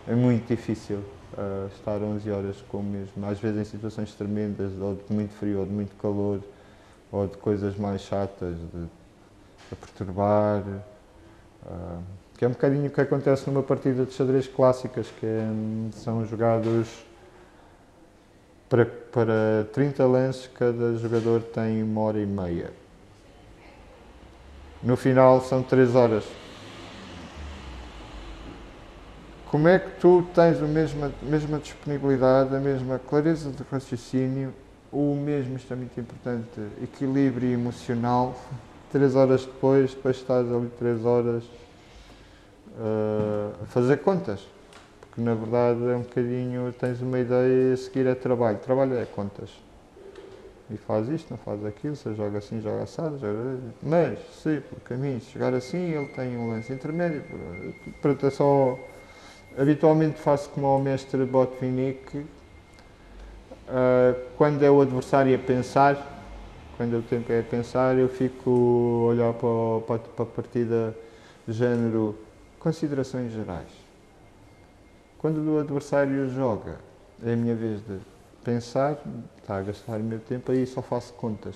[0.05, 3.25] é muito difícil uh, estar 11 horas com o mesmo.
[3.25, 6.41] Às vezes em situações tremendas, ou de muito frio, ou de muito calor,
[7.09, 10.61] ou de coisas mais chatas, de, de perturbar.
[11.65, 12.03] Uh,
[12.37, 15.47] que é um bocadinho o que acontece numa partida de xadrez clássicas, que é,
[15.93, 17.05] são jogados
[18.67, 22.73] para, para 30 lances, cada jogador tem uma hora e meia.
[24.83, 26.40] No final são 3 horas.
[29.51, 34.53] Como é que tu tens a mesma, mesma disponibilidade, a mesma clareza de raciocínio,
[34.89, 38.33] o mesmo, isto é muito importante, equilíbrio emocional,
[38.93, 41.43] três horas depois, depois estás ali três horas
[42.77, 44.47] uh, a fazer contas.
[45.01, 48.57] Porque na verdade é um bocadinho, tens uma ideia a seguir é trabalho.
[48.59, 49.49] Trabalho é contas.
[50.69, 53.59] E faz isto, não faz aquilo, se joga assim, joga assado, joga...
[53.83, 57.21] Mas, se por caminho chegar assim, ele tem um lance intermédio.
[58.01, 58.79] Pronto, é só
[59.57, 62.25] habitualmente faço como ao mestre Botvinnik, uh,
[64.37, 66.19] quando é o adversário a pensar,
[66.77, 70.95] quando o tempo é a pensar, eu fico a olhar para, para a partida
[71.47, 72.17] género
[72.59, 73.69] considerações gerais.
[75.17, 76.79] Quando o adversário joga,
[77.23, 77.99] é a minha vez de
[78.43, 78.97] pensar,
[79.39, 81.55] está a gastar o meu tempo, aí só faço contas.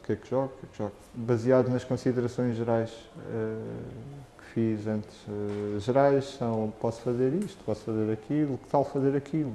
[0.00, 0.46] O que é que jogo?
[0.46, 0.92] O que é que jogo?
[1.14, 5.14] Baseado nas considerações gerais uh, fiz antes.
[5.28, 9.52] Uh, gerais são, posso fazer isto, posso fazer aquilo, que tal fazer aquilo?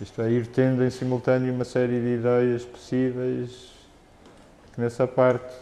[0.00, 3.72] Isto é, ir tendo em simultâneo uma série de ideias possíveis,
[4.74, 5.54] que nessa parte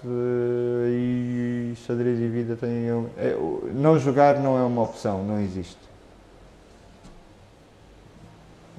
[0.85, 2.89] aí xadrez e vida têm...
[3.17, 3.37] É,
[3.75, 5.79] não jogar não é uma opção, não existe.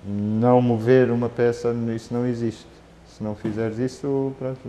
[0.06, 2.77] Não mover uma peça, isso não existe.
[3.18, 4.60] Se não fizeres isso, pronto,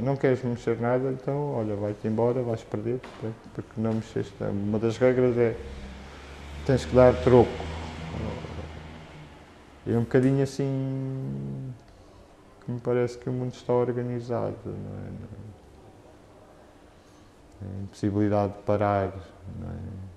[0.00, 4.34] não queres mexer nada, então olha, vai-te embora, vais perder, pronto, porque não mexeste.
[4.40, 5.56] Uma das regras é
[6.66, 7.74] tens que dar troco
[9.86, 11.74] é um bocadinho assim
[12.64, 14.56] que me parece que o mundo está organizado.
[14.64, 15.10] Não é?
[17.62, 19.12] A impossibilidade de parar.
[19.60, 20.13] Não é?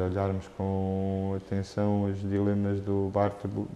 [0.00, 3.10] Olharmos com atenção os dilemas do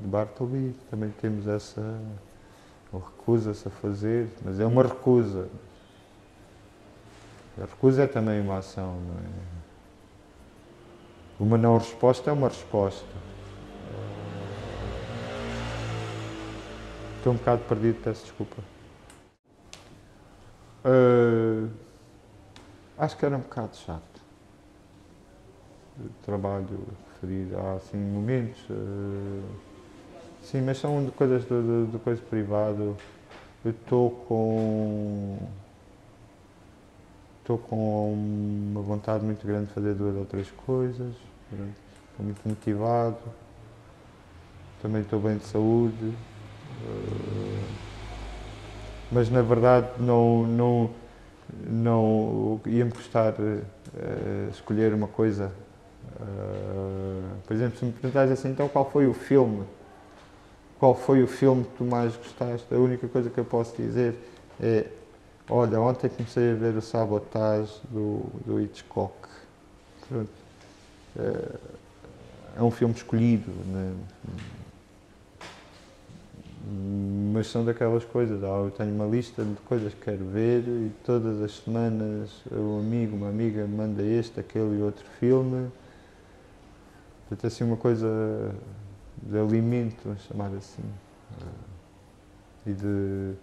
[0.04, 2.00] Bartleby, também temos essa.
[2.92, 5.48] Recusa-se a fazer, mas é uma recusa.
[7.58, 9.62] A recusa é também uma ação, não é?
[11.40, 13.06] Uma não resposta é uma resposta.
[17.16, 18.56] Estou um bocado perdido, peço desculpa.
[20.84, 21.70] Uh,
[22.98, 24.11] acho que era um bocado chato.
[26.24, 28.58] Trabalho referido há assim momentos.
[28.70, 29.42] Uh,
[30.42, 32.96] sim, mas são de coisas do, do, coisa privado.
[33.64, 35.38] Eu estou com.
[37.40, 41.14] Estou com uma vontade muito grande de fazer duas ou três coisas.
[41.50, 43.18] Estou muito motivado.
[44.80, 46.14] Também estou bem de saúde.
[46.82, 47.82] Eh,
[49.12, 50.90] mas na verdade não, não,
[51.68, 55.52] não ia-me custar uh, escolher uma coisa.
[56.20, 59.64] Uh, por exemplo, se me perguntares assim, então qual foi o filme?
[60.78, 62.66] Qual foi o filme que tu mais gostaste?
[62.72, 64.14] A única coisa que eu posso dizer
[64.60, 64.86] é,
[65.48, 69.14] olha, ontem comecei a ver o Sabotage do, do Hitchcock.
[70.08, 70.30] Pronto.
[72.56, 73.50] é um filme escolhido.
[73.66, 73.94] Né?
[77.32, 78.42] mas são daquelas coisas.
[78.44, 82.78] Ah, eu tenho uma lista de coisas que quero ver e todas as semanas um
[82.78, 85.68] amigo, uma amiga manda este, aquele e outro filme.
[87.32, 88.54] Portanto, assim, uma coisa
[89.22, 90.82] de alimento, vamos chamar assim,
[91.40, 93.34] eh, e de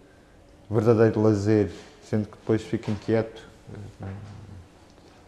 [0.69, 1.71] verdadeiro lazer,
[2.03, 3.41] sendo que depois fico inquieto.
[3.73, 4.13] Eh,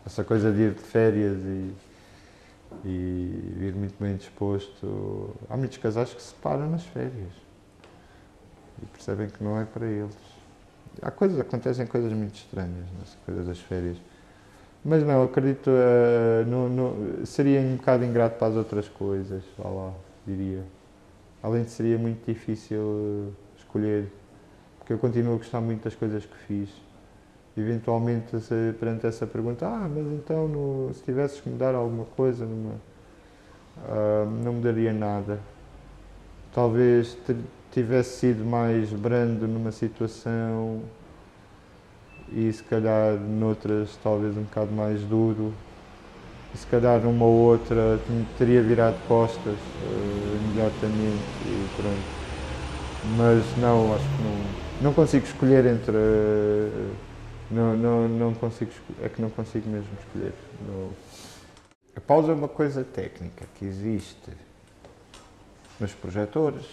[0.05, 1.74] essa coisa de ir de férias e,
[2.86, 5.36] e ir muito bem disposto.
[5.49, 7.34] Há muitos casais que se param nas férias
[8.80, 10.16] e percebem que não é para eles.
[11.01, 13.97] Há coisas, acontecem coisas muito estranhas nessa coisa das férias.
[14.84, 19.69] Mas não, acredito, uh, no, no, seria um bocado ingrato para as outras coisas, vá
[19.69, 19.93] lá,
[20.25, 20.63] diria.
[21.43, 24.11] Além de seria muito difícil uh, escolher,
[24.79, 26.69] porque eu continuo a gostar muito das coisas que fiz.
[27.55, 32.43] Eventualmente, se, perante essa pergunta, ah, mas então no, se tivesses que mudar alguma coisa,
[32.43, 35.39] numa, uh, não mudaria nada.
[36.53, 37.15] Talvez
[37.71, 40.82] tivesse sido mais brando numa situação
[42.32, 45.53] e se calhar noutras talvez um bocado mais duro
[46.53, 47.99] e se calhar numa ou outra
[48.38, 52.21] teria virado costas uh, imediatamente e pronto.
[53.17, 55.95] Mas não, acho que não, não consigo escolher entre.
[55.95, 56.93] Uh,
[57.49, 58.71] não, não, não consigo,
[59.01, 60.34] é que não consigo mesmo escolher.
[61.95, 64.32] A pausa é uma coisa técnica que existe
[65.79, 66.65] nos projetores,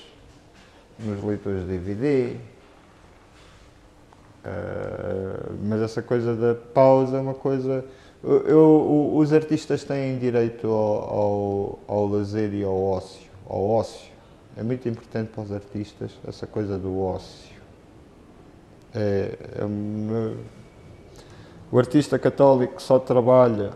[0.99, 2.37] nos leitores de DVD.
[4.49, 7.85] Ah, mas essa coisa da pausa é uma coisa.
[8.25, 14.11] Eu, eu, os artistas têm direito ao, ao, ao lazer e ao ócio, ao ócio.
[14.57, 17.57] É muito importante para os artistas essa coisa do ócio.
[18.95, 20.35] É, é,
[21.71, 23.71] o artista católico só trabalha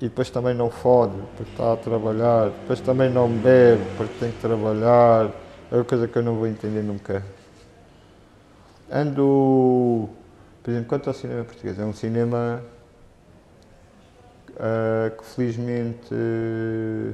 [0.00, 4.30] e depois também não fode porque está a trabalhar, depois também não bebe porque tem
[4.30, 5.30] que trabalhar,
[5.70, 7.22] é uma coisa que eu não vou entender nunca.
[8.96, 10.08] Ando,
[10.62, 12.62] por exemplo, quanto ao cinema português, é um cinema
[14.50, 17.12] uh, que felizmente uh,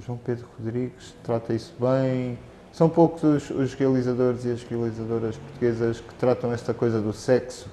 [0.00, 2.38] João Pedro Rodrigues trata isso bem.
[2.72, 7.68] São poucos os, os realizadores e as realizadoras portuguesas que tratam esta coisa do sexo.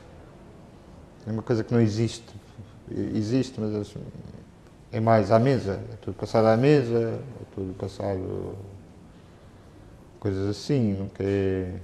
[1.28, 2.34] É uma coisa que não existe.
[2.90, 3.94] Existe, mas
[4.92, 5.80] é mais à mesa.
[5.92, 8.56] É tudo passado à mesa, é tudo passado
[10.20, 11.76] coisas assim, nunca é.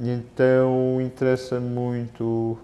[0.00, 2.58] E então interessa muito.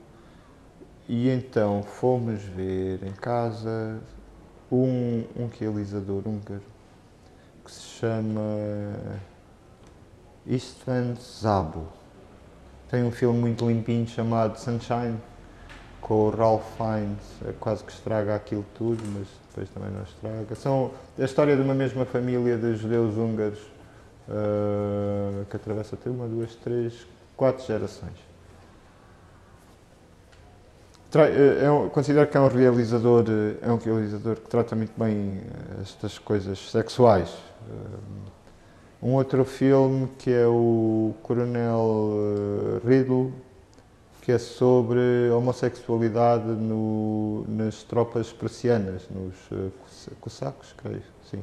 [1.06, 4.00] E então fomos ver em casa
[4.72, 6.62] um, um realizador húngaro
[7.64, 8.40] que se chama
[10.46, 11.86] Istvan Zabo.
[12.88, 15.18] Tem um filme muito limpinho chamado Sunshine
[16.00, 20.54] com o Ralph Fiennes, é quase que estraga aquilo tudo, mas depois também não estraga.
[20.54, 23.58] São a história de uma mesma família de judeus húngaros
[24.28, 27.06] uh, que atravessa até uma, duas, três,
[27.36, 28.26] quatro gerações.
[31.14, 33.24] Eh, é considero que é um realizador
[33.62, 35.40] é um realizador que trata muito bem
[35.80, 37.34] estas coisas sexuais.
[39.02, 43.32] Um outro filme que é o Coronel Riddle
[44.26, 49.36] que é sobre homossexualidade no, nas tropas persianas, nos
[50.20, 51.40] cossacos, creio, sim.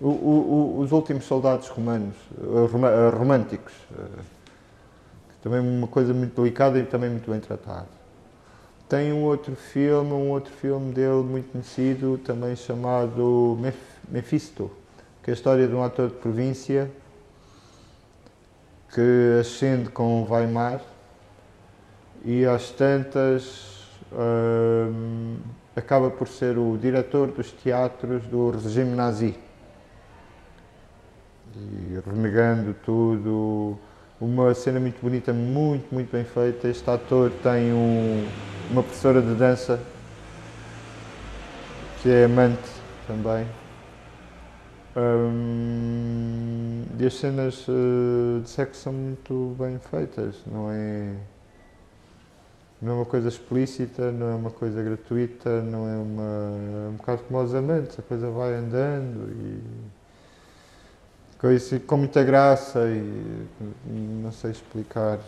[0.00, 2.16] O, o, os últimos soldados romanos,
[3.16, 3.72] românticos,
[5.46, 7.86] também uma coisa muito delicada e também muito bem tratada.
[8.88, 13.56] Tem um outro filme, um outro filme dele muito conhecido, também chamado
[14.08, 14.68] Mephisto,
[15.22, 16.90] que é a história de um ator de província
[18.92, 20.80] que ascende com Weimar
[22.24, 25.36] e às tantas hum,
[25.76, 29.38] acaba por ser o diretor dos teatros do regime nazi.
[31.54, 33.78] E renegando tudo,
[34.20, 36.68] uma cena muito bonita, muito, muito bem feita.
[36.68, 38.26] Este ator tem um,
[38.70, 39.80] uma professora de dança
[42.02, 42.70] que é amante
[43.06, 43.46] também.
[46.98, 51.14] E as cenas uh, de sexo são muito bem feitas, não é?
[52.80, 56.22] não é uma coisa explícita, não é uma coisa gratuita, não é uma.
[56.86, 59.95] É um bocado como os amantes, a coisa vai andando e.
[61.38, 63.46] Coisa, com muita graça e.
[63.86, 65.18] não sei explicar.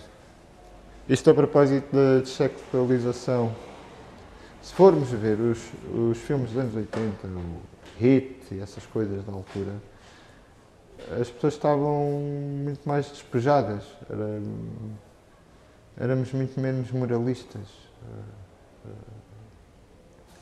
[1.07, 3.55] Isto a propósito da desexualização.
[4.63, 5.59] Se formos ver os,
[5.95, 7.63] os filmes dos anos 80, o
[7.99, 9.73] Hit e essas coisas da altura,
[11.21, 12.11] as pessoas estavam
[12.65, 13.85] muito mais despejadas.
[14.09, 14.43] Era,
[15.99, 17.69] éramos muito menos moralistas.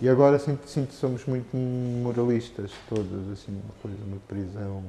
[0.00, 4.84] E agora sinto, sinto que somos muito moralistas todos, assim, uma coisa, uma prisão.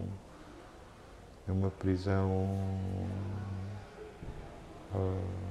[1.47, 2.47] É uma prisão.
[4.93, 5.47] Uh,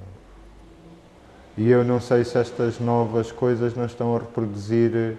[1.56, 5.16] e eu não sei se estas novas coisas não estão a reproduzir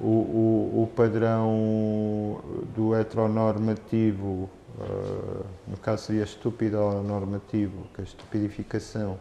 [0.00, 2.40] o, o, o padrão
[2.74, 9.18] do heteronormativo, uh, no caso seria estúpido normativo, que é a estupidificação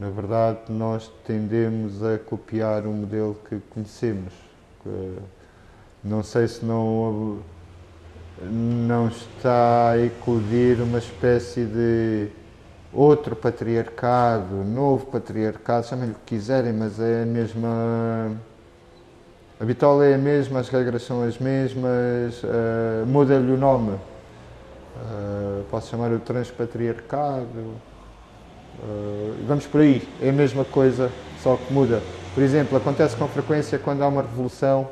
[0.00, 4.32] na verdade, nós tendemos a copiar um modelo que conhecemos.
[6.02, 7.40] Não sei se não,
[8.42, 12.28] não está a eclodir uma espécie de
[12.92, 18.36] outro patriarcado, novo patriarcado, chamem-lhe o que quiserem, mas é a mesma.
[19.60, 23.92] A bitola é a mesma, as regras são as mesmas, uh, muda-lhe o nome.
[24.96, 27.76] Uh, posso chamar o transpatriarcado
[28.82, 31.10] Uh, vamos por aí, é a mesma coisa,
[31.42, 32.02] só que muda.
[32.34, 34.88] Por exemplo, acontece com frequência quando há uma revolução.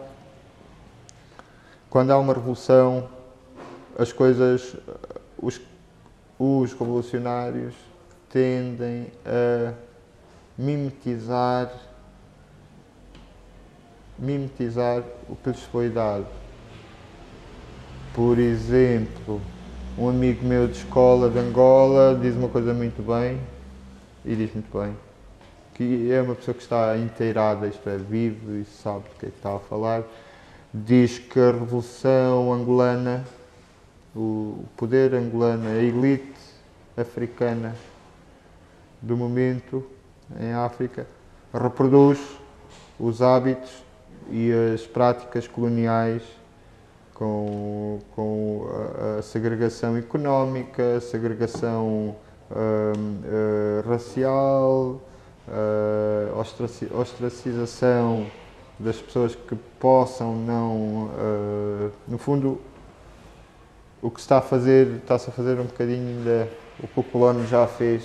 [1.88, 3.08] Quando há uma revolução,
[3.98, 4.76] as coisas,
[5.42, 5.60] os,
[6.38, 7.74] os revolucionários
[8.30, 9.74] tendem a
[10.56, 11.72] mimetizar,
[14.16, 16.26] mimetizar o que lhes foi dado.
[18.14, 19.40] Por exemplo,
[19.98, 23.40] um amigo meu de escola de Angola diz uma coisa muito bem,
[24.24, 24.96] e diz muito bem.
[25.74, 29.30] Que é uma pessoa que está inteirada, isto é, vive e sabe do que é
[29.30, 30.04] que está a falar.
[30.72, 33.24] Diz que a revolução angolana,
[34.18, 36.34] o poder angolano, a elite
[36.96, 37.76] africana
[39.00, 39.86] do momento
[40.40, 41.06] em África,
[41.54, 42.18] reproduz
[42.98, 43.84] os hábitos
[44.28, 46.22] e as práticas coloniais
[47.14, 48.66] com, com
[49.18, 52.16] a, segregação económica, a segregação
[52.50, 55.00] uh, racial,
[55.46, 58.26] uh, ostracização
[58.80, 61.10] das pessoas que possam não.
[62.06, 62.60] no fundo,
[64.00, 66.48] o que está a fazer, está-se a fazer um bocadinho ainda
[66.82, 68.04] o que o colono já fez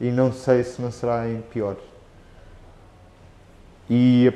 [0.00, 1.76] e não sei se não será em pior.
[3.88, 4.32] E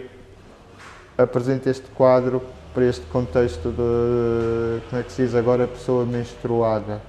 [1.18, 2.42] apresento este quadro
[2.72, 7.02] para este contexto de, como é que se diz agora, pessoa menstruada,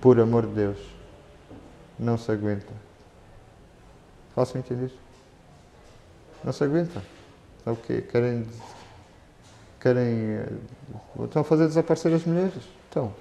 [0.00, 1.00] por amor de Deus
[2.00, 2.72] não se aguenta.
[4.34, 4.90] Façam entender?
[6.42, 7.02] Não se aguenta.
[7.66, 8.00] É o quê?
[8.00, 8.46] Querem.
[9.80, 10.34] Querem.
[10.34, 12.62] Eh, estão a fazer desaparecer as mulheres?
[12.88, 13.12] Então.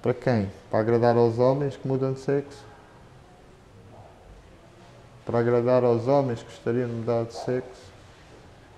[0.00, 0.50] Para quem?
[0.70, 2.64] Para agradar aos homens que mudam de sexo?
[5.24, 7.92] Para agradar aos homens que gostariam de mudar de sexo?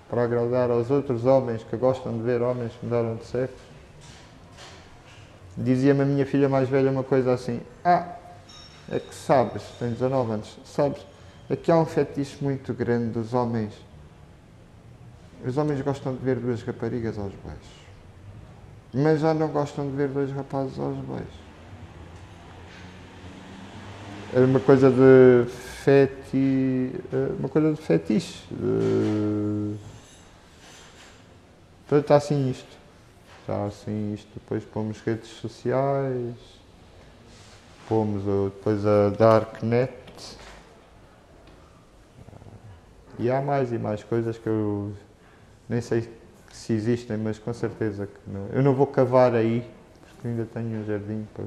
[0.09, 3.67] Para agradar aos outros homens que gostam de ver homens que mudaram de sexo?
[5.57, 8.15] Dizia-me a minha filha mais velha uma coisa assim: Ah,
[8.89, 11.01] é que sabes, tem 19 anos, sabes,
[11.49, 13.86] é que há um fetiche muito grande dos homens.
[15.45, 17.69] Os homens gostam de ver duas raparigas aos beijos,
[18.93, 21.47] mas já não gostam de ver dois rapazes aos beijos.
[24.33, 26.91] Era uma coisa de feti...
[27.39, 28.45] uma coisa de fetiche.
[28.51, 29.75] De...
[31.87, 32.77] Portanto, está assim isto.
[33.41, 34.27] Está assim isto.
[34.33, 36.57] Depois pomos redes sociais
[37.87, 38.23] pomos
[38.53, 39.93] depois a Darknet
[43.17, 44.93] e há mais e mais coisas que eu
[45.69, 46.09] nem sei
[46.51, 48.47] se existem, mas com certeza que não.
[48.47, 49.69] Eu não vou cavar aí,
[50.01, 51.45] porque ainda tenho um jardim para,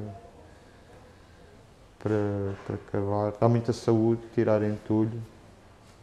[1.98, 3.32] para, para cavar.
[3.40, 5.20] Dá muita saúde tirar entulho,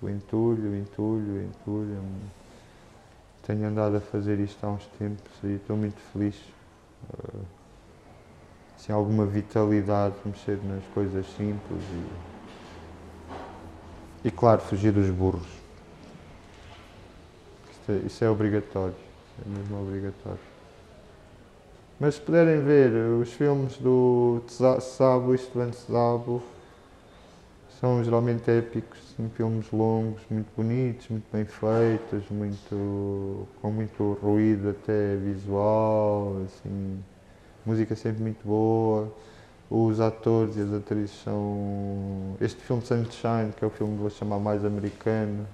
[0.02, 2.04] o entulho, o entulho, o entulho.
[3.46, 6.36] Tenho andado a fazer isto há uns tempos e estou muito feliz
[8.78, 11.84] assim, alguma vitalidade, mexer nas coisas simples
[14.24, 15.57] e, e claro, fugir dos burros.
[17.88, 18.96] Isso é, isso é obrigatório,
[19.46, 20.40] é mesmo obrigatório.
[21.98, 24.42] Mas se puderem ver os filmes do
[24.82, 26.44] Sabo e Estevão Sabo,
[27.80, 34.70] são geralmente épicos, são filmes longos, muito bonitos, muito bem feitos, muito, com muito ruído
[34.72, 37.00] até visual, assim,
[37.66, 39.12] música sempre muito boa,
[39.70, 42.36] os atores e as atrizes são.
[42.42, 45.48] Este filme Sunshine, que é o filme que vou chamar mais americano,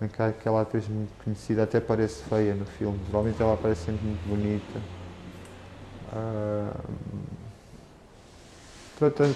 [0.00, 4.06] em que aquela atriz muito conhecida, até parece feia no filme, geralmente ela parece sempre
[4.06, 4.80] muito bonita.
[6.12, 6.94] Uh,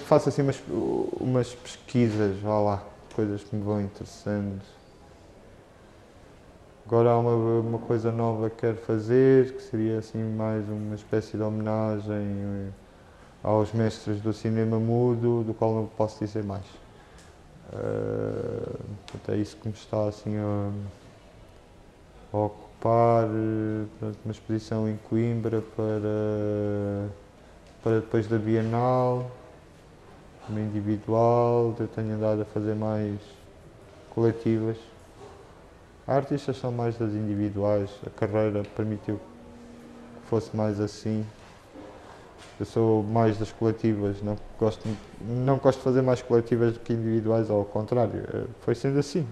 [0.05, 0.61] faço assim umas,
[1.19, 2.83] umas pesquisas, vá lá,
[3.15, 4.61] coisas que me vão interessando.
[6.85, 11.37] Agora há uma, uma coisa nova que quero fazer, que seria assim mais uma espécie
[11.37, 12.69] de homenagem eh,
[13.43, 16.78] aos mestres do cinema mudo, do qual não posso dizer mais.
[17.71, 18.79] Uh,
[19.27, 20.71] é isso que me está assim a,
[22.33, 23.27] a ocupar,
[23.99, 27.09] portanto, uma exposição em Coimbra para,
[27.83, 29.29] para depois da Bienal,
[30.49, 33.19] uma individual, eu tenho andado a fazer mais
[34.09, 34.77] coletivas.
[36.07, 41.23] Artistas são mais das individuais, a carreira permitiu que fosse mais assim.
[42.59, 44.87] Eu sou mais das coletivas, não gosto,
[45.21, 49.25] não gosto de fazer mais coletivas do que individuais, ao contrário, eh, foi sendo assim.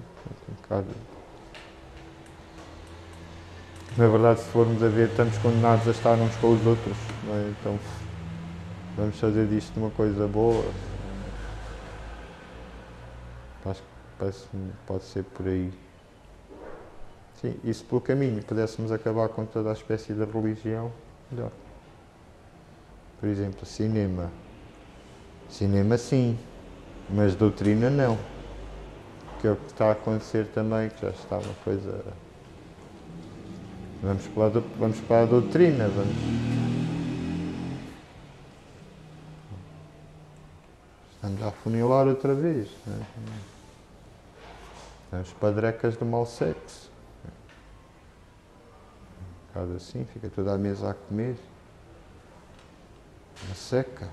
[3.97, 6.97] Na verdade, se formos a ver, estamos condenados a estar uns com os outros,
[7.29, 7.49] é?
[7.49, 7.77] então
[8.95, 10.63] vamos fazer disto uma coisa boa.
[13.65, 13.87] Acho que
[14.17, 14.45] parece,
[14.85, 15.73] pode ser por aí.
[17.41, 20.91] Sim, se pelo caminho pudéssemos acabar com toda a espécie de religião,
[21.29, 21.51] melhor.
[23.19, 24.31] Por exemplo, cinema.
[25.49, 26.37] Cinema sim,
[27.09, 28.17] mas doutrina não.
[29.41, 32.03] Que é o que está a acontecer também, que já está uma coisa.
[34.01, 36.15] Vamos para a, vamos para a doutrina, vamos.
[41.15, 42.69] Estamos a funilar outra vez.
[42.85, 43.05] Né?
[45.11, 46.87] As padrecas do mau sexo
[49.57, 51.35] bocado assim, fica toda a mesa a comer.
[53.45, 54.09] Uma seca.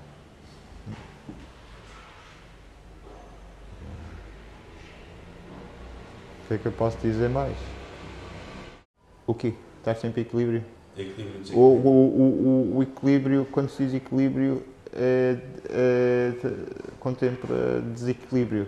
[6.43, 7.57] O que é que eu posso dizer mais?
[9.25, 9.53] O quê?
[9.79, 10.63] Estás sempre em equilíbrio?
[10.97, 14.63] Equilíbrio, o, o, o, o, equilíbrio, quando se diz equilíbrio,
[14.93, 15.37] é,
[15.69, 16.33] é,
[16.99, 18.67] contempla desequilíbrio.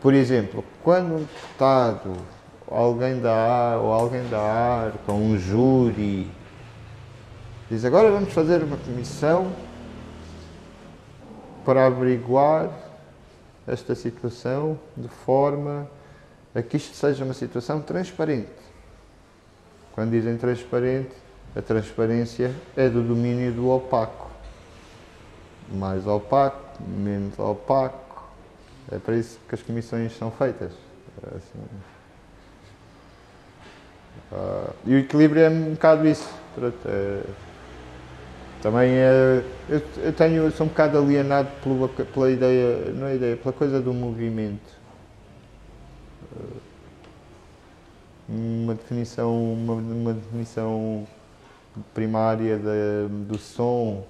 [0.00, 2.16] Por exemplo, quando um deputado
[2.68, 6.28] alguém da ar, ou alguém da ar, com um júri,
[7.70, 9.52] diz agora vamos fazer uma comissão
[11.64, 12.70] para averiguar
[13.66, 15.88] esta situação de forma
[16.54, 18.48] a que isto seja uma situação transparente.
[19.92, 21.10] Quando dizem transparente,
[21.54, 24.30] a transparência é do domínio do opaco.
[25.70, 28.28] Mais opaco, menos opaco.
[28.92, 30.72] É para isso que as comissões são feitas.
[31.22, 31.58] É assim,
[34.32, 36.28] Uh, e o equilíbrio é um bocado isso.
[36.54, 37.22] Pronto, é,
[38.62, 43.16] também é, eu, eu, tenho, eu sou um bocado alienado pela, pela ideia, não é
[43.16, 44.76] ideia, pela coisa do movimento.
[46.32, 46.60] Uh,
[48.28, 51.06] uma definição, uma, uma definição
[51.94, 54.04] primária da, do som.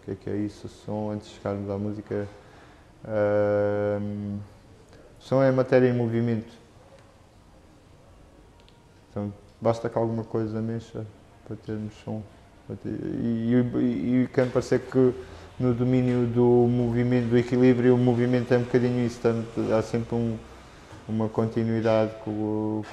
[0.00, 0.66] O que é que é isso?
[0.66, 2.28] O som, antes de chegarmos à música.
[3.04, 4.38] Uh,
[5.18, 6.52] som é matéria em movimento.
[9.10, 11.04] Então, basta que alguma coisa mexa
[11.46, 12.22] para termos som.
[12.84, 15.14] E, e, e quero parecer que
[15.58, 20.14] no domínio do movimento, do equilíbrio, o movimento é um bocadinho isso, tanto, há sempre
[20.14, 20.36] um,
[21.08, 22.84] uma continuidade com o.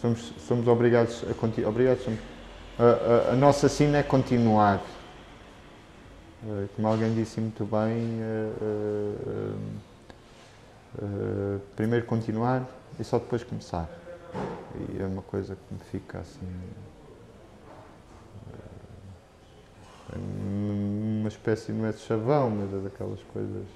[0.00, 1.70] somos, somos obrigados a continuar.
[1.70, 2.20] Obrigados, somos,
[2.78, 4.80] a, a, a, nossa sina é continuar.
[6.42, 9.56] Uh, como alguém disse muito bem, uh,
[11.02, 12.66] uh, primeiro continuar
[12.98, 13.99] e só depois começar.
[14.88, 16.48] E é uma coisa que me fica assim.
[20.16, 23.66] uma espécie, não é de chavão, mas é daquelas coisas.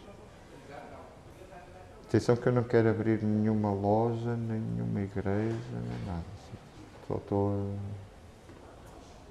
[2.09, 6.25] Atenção que eu não quero abrir nenhuma loja, nenhuma igreja, nem nada.
[7.07, 7.95] Só estou a...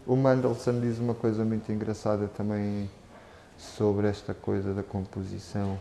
[0.06, 2.90] O Mendelssohn diz uma coisa muito engraçada também
[3.58, 5.80] sobre esta coisa da composição,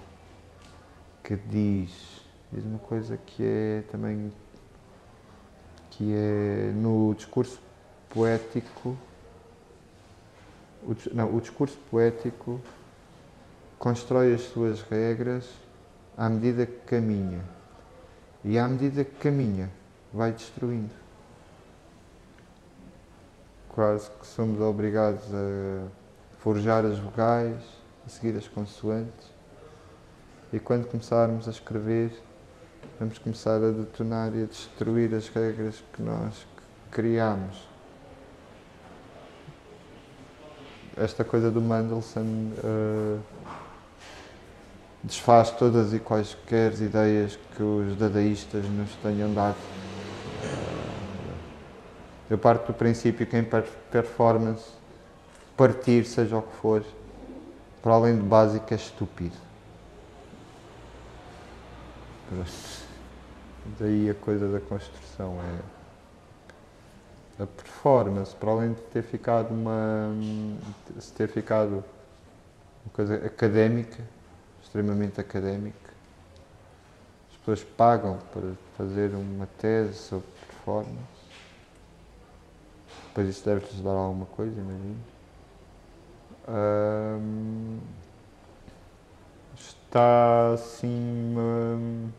[1.25, 2.23] que diz,
[2.53, 4.33] diz uma coisa que é também
[6.03, 7.61] que é no discurso
[8.11, 8.97] poético
[10.83, 12.61] o, não, o discurso poético
[13.79, 15.49] constrói as suas regras
[16.17, 17.41] à medida que caminha.
[18.45, 19.71] E à medida que caminha,
[20.13, 20.91] vai destruindo.
[23.69, 25.87] Quase que somos obrigados a
[26.41, 27.63] forjar as vogais,
[28.05, 29.31] a seguir as consoantes.
[30.53, 32.13] E quando começarmos a escrever,
[33.03, 36.47] vamos começar a detonar e a destruir as regras que nós
[36.89, 37.67] criamos
[40.97, 43.21] esta coisa do Mendelssohn uh,
[45.03, 49.57] desfaz todas e quaisquer ideias que os dadaístas nos tenham dado.
[50.45, 51.33] Uh,
[52.31, 53.45] eu parto do princípio que em
[53.91, 54.71] performance,
[55.57, 56.85] partir, seja o que for,
[57.83, 59.37] para além de básico, é estúpido.
[63.65, 65.39] Daí a coisa da construção
[67.39, 70.11] é a performance, para além de ter ficado uma
[70.99, 71.85] se ter ficado
[72.85, 74.03] uma coisa académica,
[74.63, 75.93] extremamente académica,
[77.31, 81.23] as pessoas pagam para fazer uma tese sobre performance.
[83.09, 84.97] Depois isso deve-lhes dar alguma coisa, imagino.
[89.93, 92.13] está assim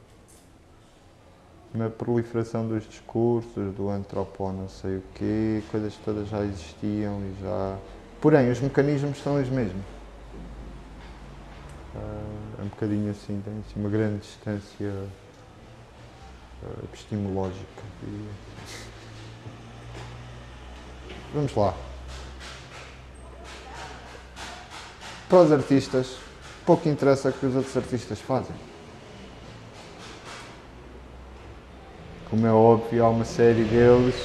[1.73, 7.41] na proliferação dos discursos, do antropó não sei o quê, coisas todas já existiam e
[7.41, 7.77] já.
[8.21, 9.83] Porém, os mecanismos são os mesmos.
[11.95, 14.93] Uh, é um bocadinho assim, tem assim, uma grande distância
[16.63, 17.83] uh, epistemológica.
[21.33, 21.75] Vamos lá.
[25.27, 26.17] Para os artistas,
[26.65, 28.55] pouco interessa o que os outros artistas fazem.
[32.33, 34.15] Como é óbvio, há uma série deles,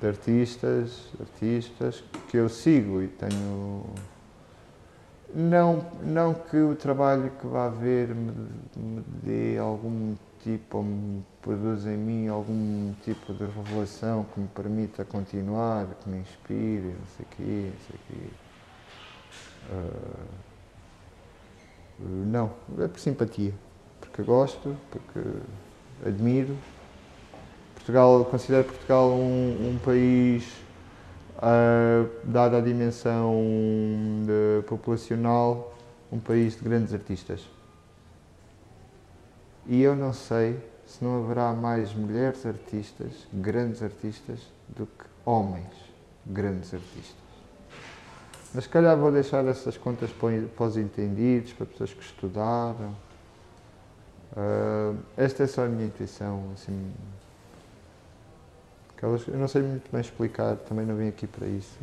[0.00, 3.84] de artistas, artistas, que eu sigo e tenho.
[5.32, 8.32] Não, não que o trabalho que vá ver me,
[8.76, 14.48] me dê algum tipo, ou me produza em mim algum tipo de revelação que me
[14.48, 18.18] permita continuar, que me inspire, não sei o quê, não sei o quê.
[19.70, 20.26] Uh,
[22.00, 23.54] não, é por simpatia,
[24.00, 25.20] porque gosto, porque
[26.06, 26.56] admiro.
[27.74, 30.46] Portugal, considero Portugal um, um país,
[31.38, 33.34] uh, dada a dimensão
[34.24, 35.74] de, populacional,
[36.10, 37.48] um país de grandes artistas.
[39.66, 45.72] E eu não sei se não haverá mais mulheres artistas, grandes artistas, do que homens,
[46.26, 47.22] grandes artistas.
[48.54, 52.94] Mas se calhar vou deixar essas contas para os entendidos, para pessoas que estudaram.
[54.34, 56.92] Uh, esta é só a minha intuição, assim.
[58.96, 61.76] Aquelas, eu não sei muito bem explicar, também não vim aqui para isso,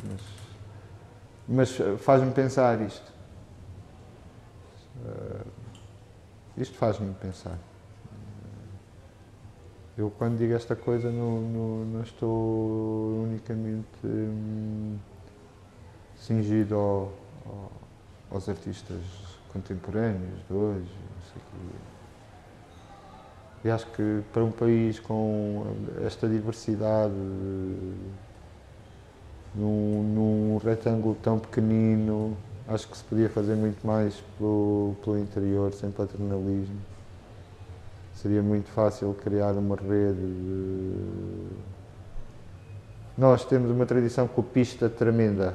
[1.48, 3.12] mas, mas faz-me pensar isto.
[5.04, 5.46] Uh,
[6.56, 7.56] isto faz-me pensar.
[9.96, 14.98] Eu, quando digo esta coisa, não, não, não estou unicamente hum,
[16.16, 17.12] cingido ao,
[17.46, 17.72] ao,
[18.30, 19.02] aos artistas
[19.52, 20.88] contemporâneos de hoje.
[20.88, 21.89] Não sei que,
[23.64, 25.66] e acho que para um país com
[26.04, 27.14] esta diversidade,
[29.54, 32.36] num, num retângulo tão pequenino,
[32.66, 36.80] acho que se podia fazer muito mais pelo, pelo interior, sem paternalismo,
[38.14, 41.48] seria muito fácil criar uma rede de...
[43.18, 45.54] Nós temos uma tradição copista tremenda.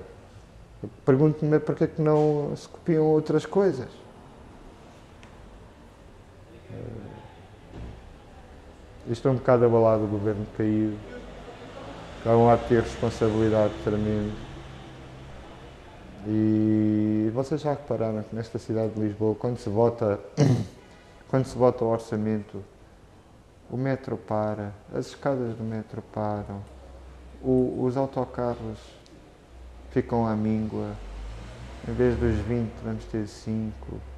[1.03, 3.89] Pergunto-me é que não se copiam outras coisas.
[9.07, 10.97] Isto é um bocado abalado o governo caído.
[12.17, 14.33] Estavam a ter responsabilidade tremenda.
[16.27, 20.19] E vocês já repararam que nesta cidade de Lisboa, quando se vota,
[21.29, 22.63] quando se vota o orçamento,
[23.69, 26.63] o metro para, as escadas do metro param,
[27.43, 28.79] o, os autocarros
[29.91, 30.93] ficam à míngua,
[31.87, 34.14] em vez dos 20 vamos ter 5.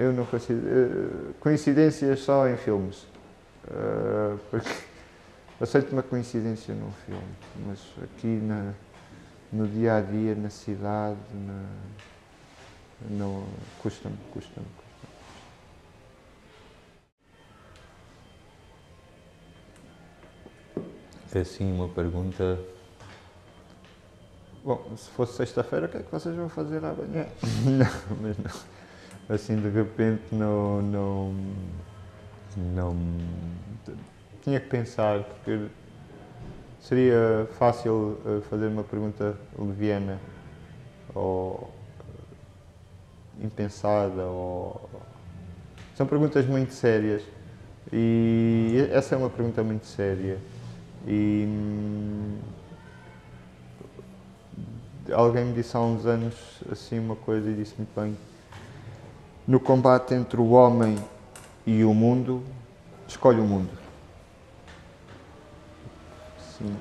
[0.00, 0.66] Eu não consigo.
[0.66, 3.02] Eh, coincidências só em filmes.
[3.68, 4.70] Uh, porque
[5.60, 7.36] aceito uma coincidência num filme,
[7.66, 8.72] mas aqui na,
[9.52, 11.66] no dia a dia, na cidade, na,
[13.10, 13.44] não,
[13.82, 14.90] custa-me, custa-me, custa-me.
[21.34, 22.58] É assim uma pergunta.
[24.64, 27.26] Bom, se fosse sexta-feira, o que é que vocês vão fazer amanhã?
[27.68, 28.79] não, mas não
[29.30, 31.34] assim de repente não, não,
[32.56, 32.96] não
[34.42, 35.68] tinha que pensar porque
[36.80, 40.18] seria fácil eh, fazer uma pergunta leviana
[41.14, 41.70] ou
[43.40, 44.90] eh, impensada ou
[45.94, 47.22] são perguntas muito sérias.
[47.92, 50.38] E essa é uma pergunta muito séria.
[51.06, 52.38] E hum,
[55.12, 56.34] alguém me disse há uns anos
[56.70, 58.16] assim uma coisa e disse-me bem
[59.46, 60.96] no combate entre o homem
[61.66, 62.42] e o mundo,
[63.06, 63.70] escolhe o mundo.
[66.38, 66.76] Sim,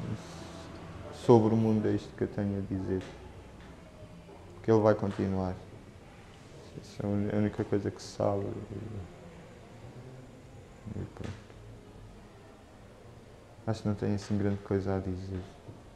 [1.26, 3.02] sobre o mundo é isto que eu tenho a dizer.
[4.64, 5.54] Que ele vai continuar.
[6.82, 8.46] Essa é a única coisa que se sabe.
[10.96, 11.50] E pronto.
[13.68, 15.42] Acho que não tenho assim grande coisa a dizer.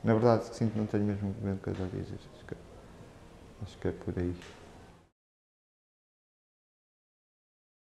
[0.04, 2.20] Na verdade, sinto que não tenho mesmo grande coisa a dizer.
[2.36, 2.56] Acho que,
[3.64, 4.36] acho que é por aí.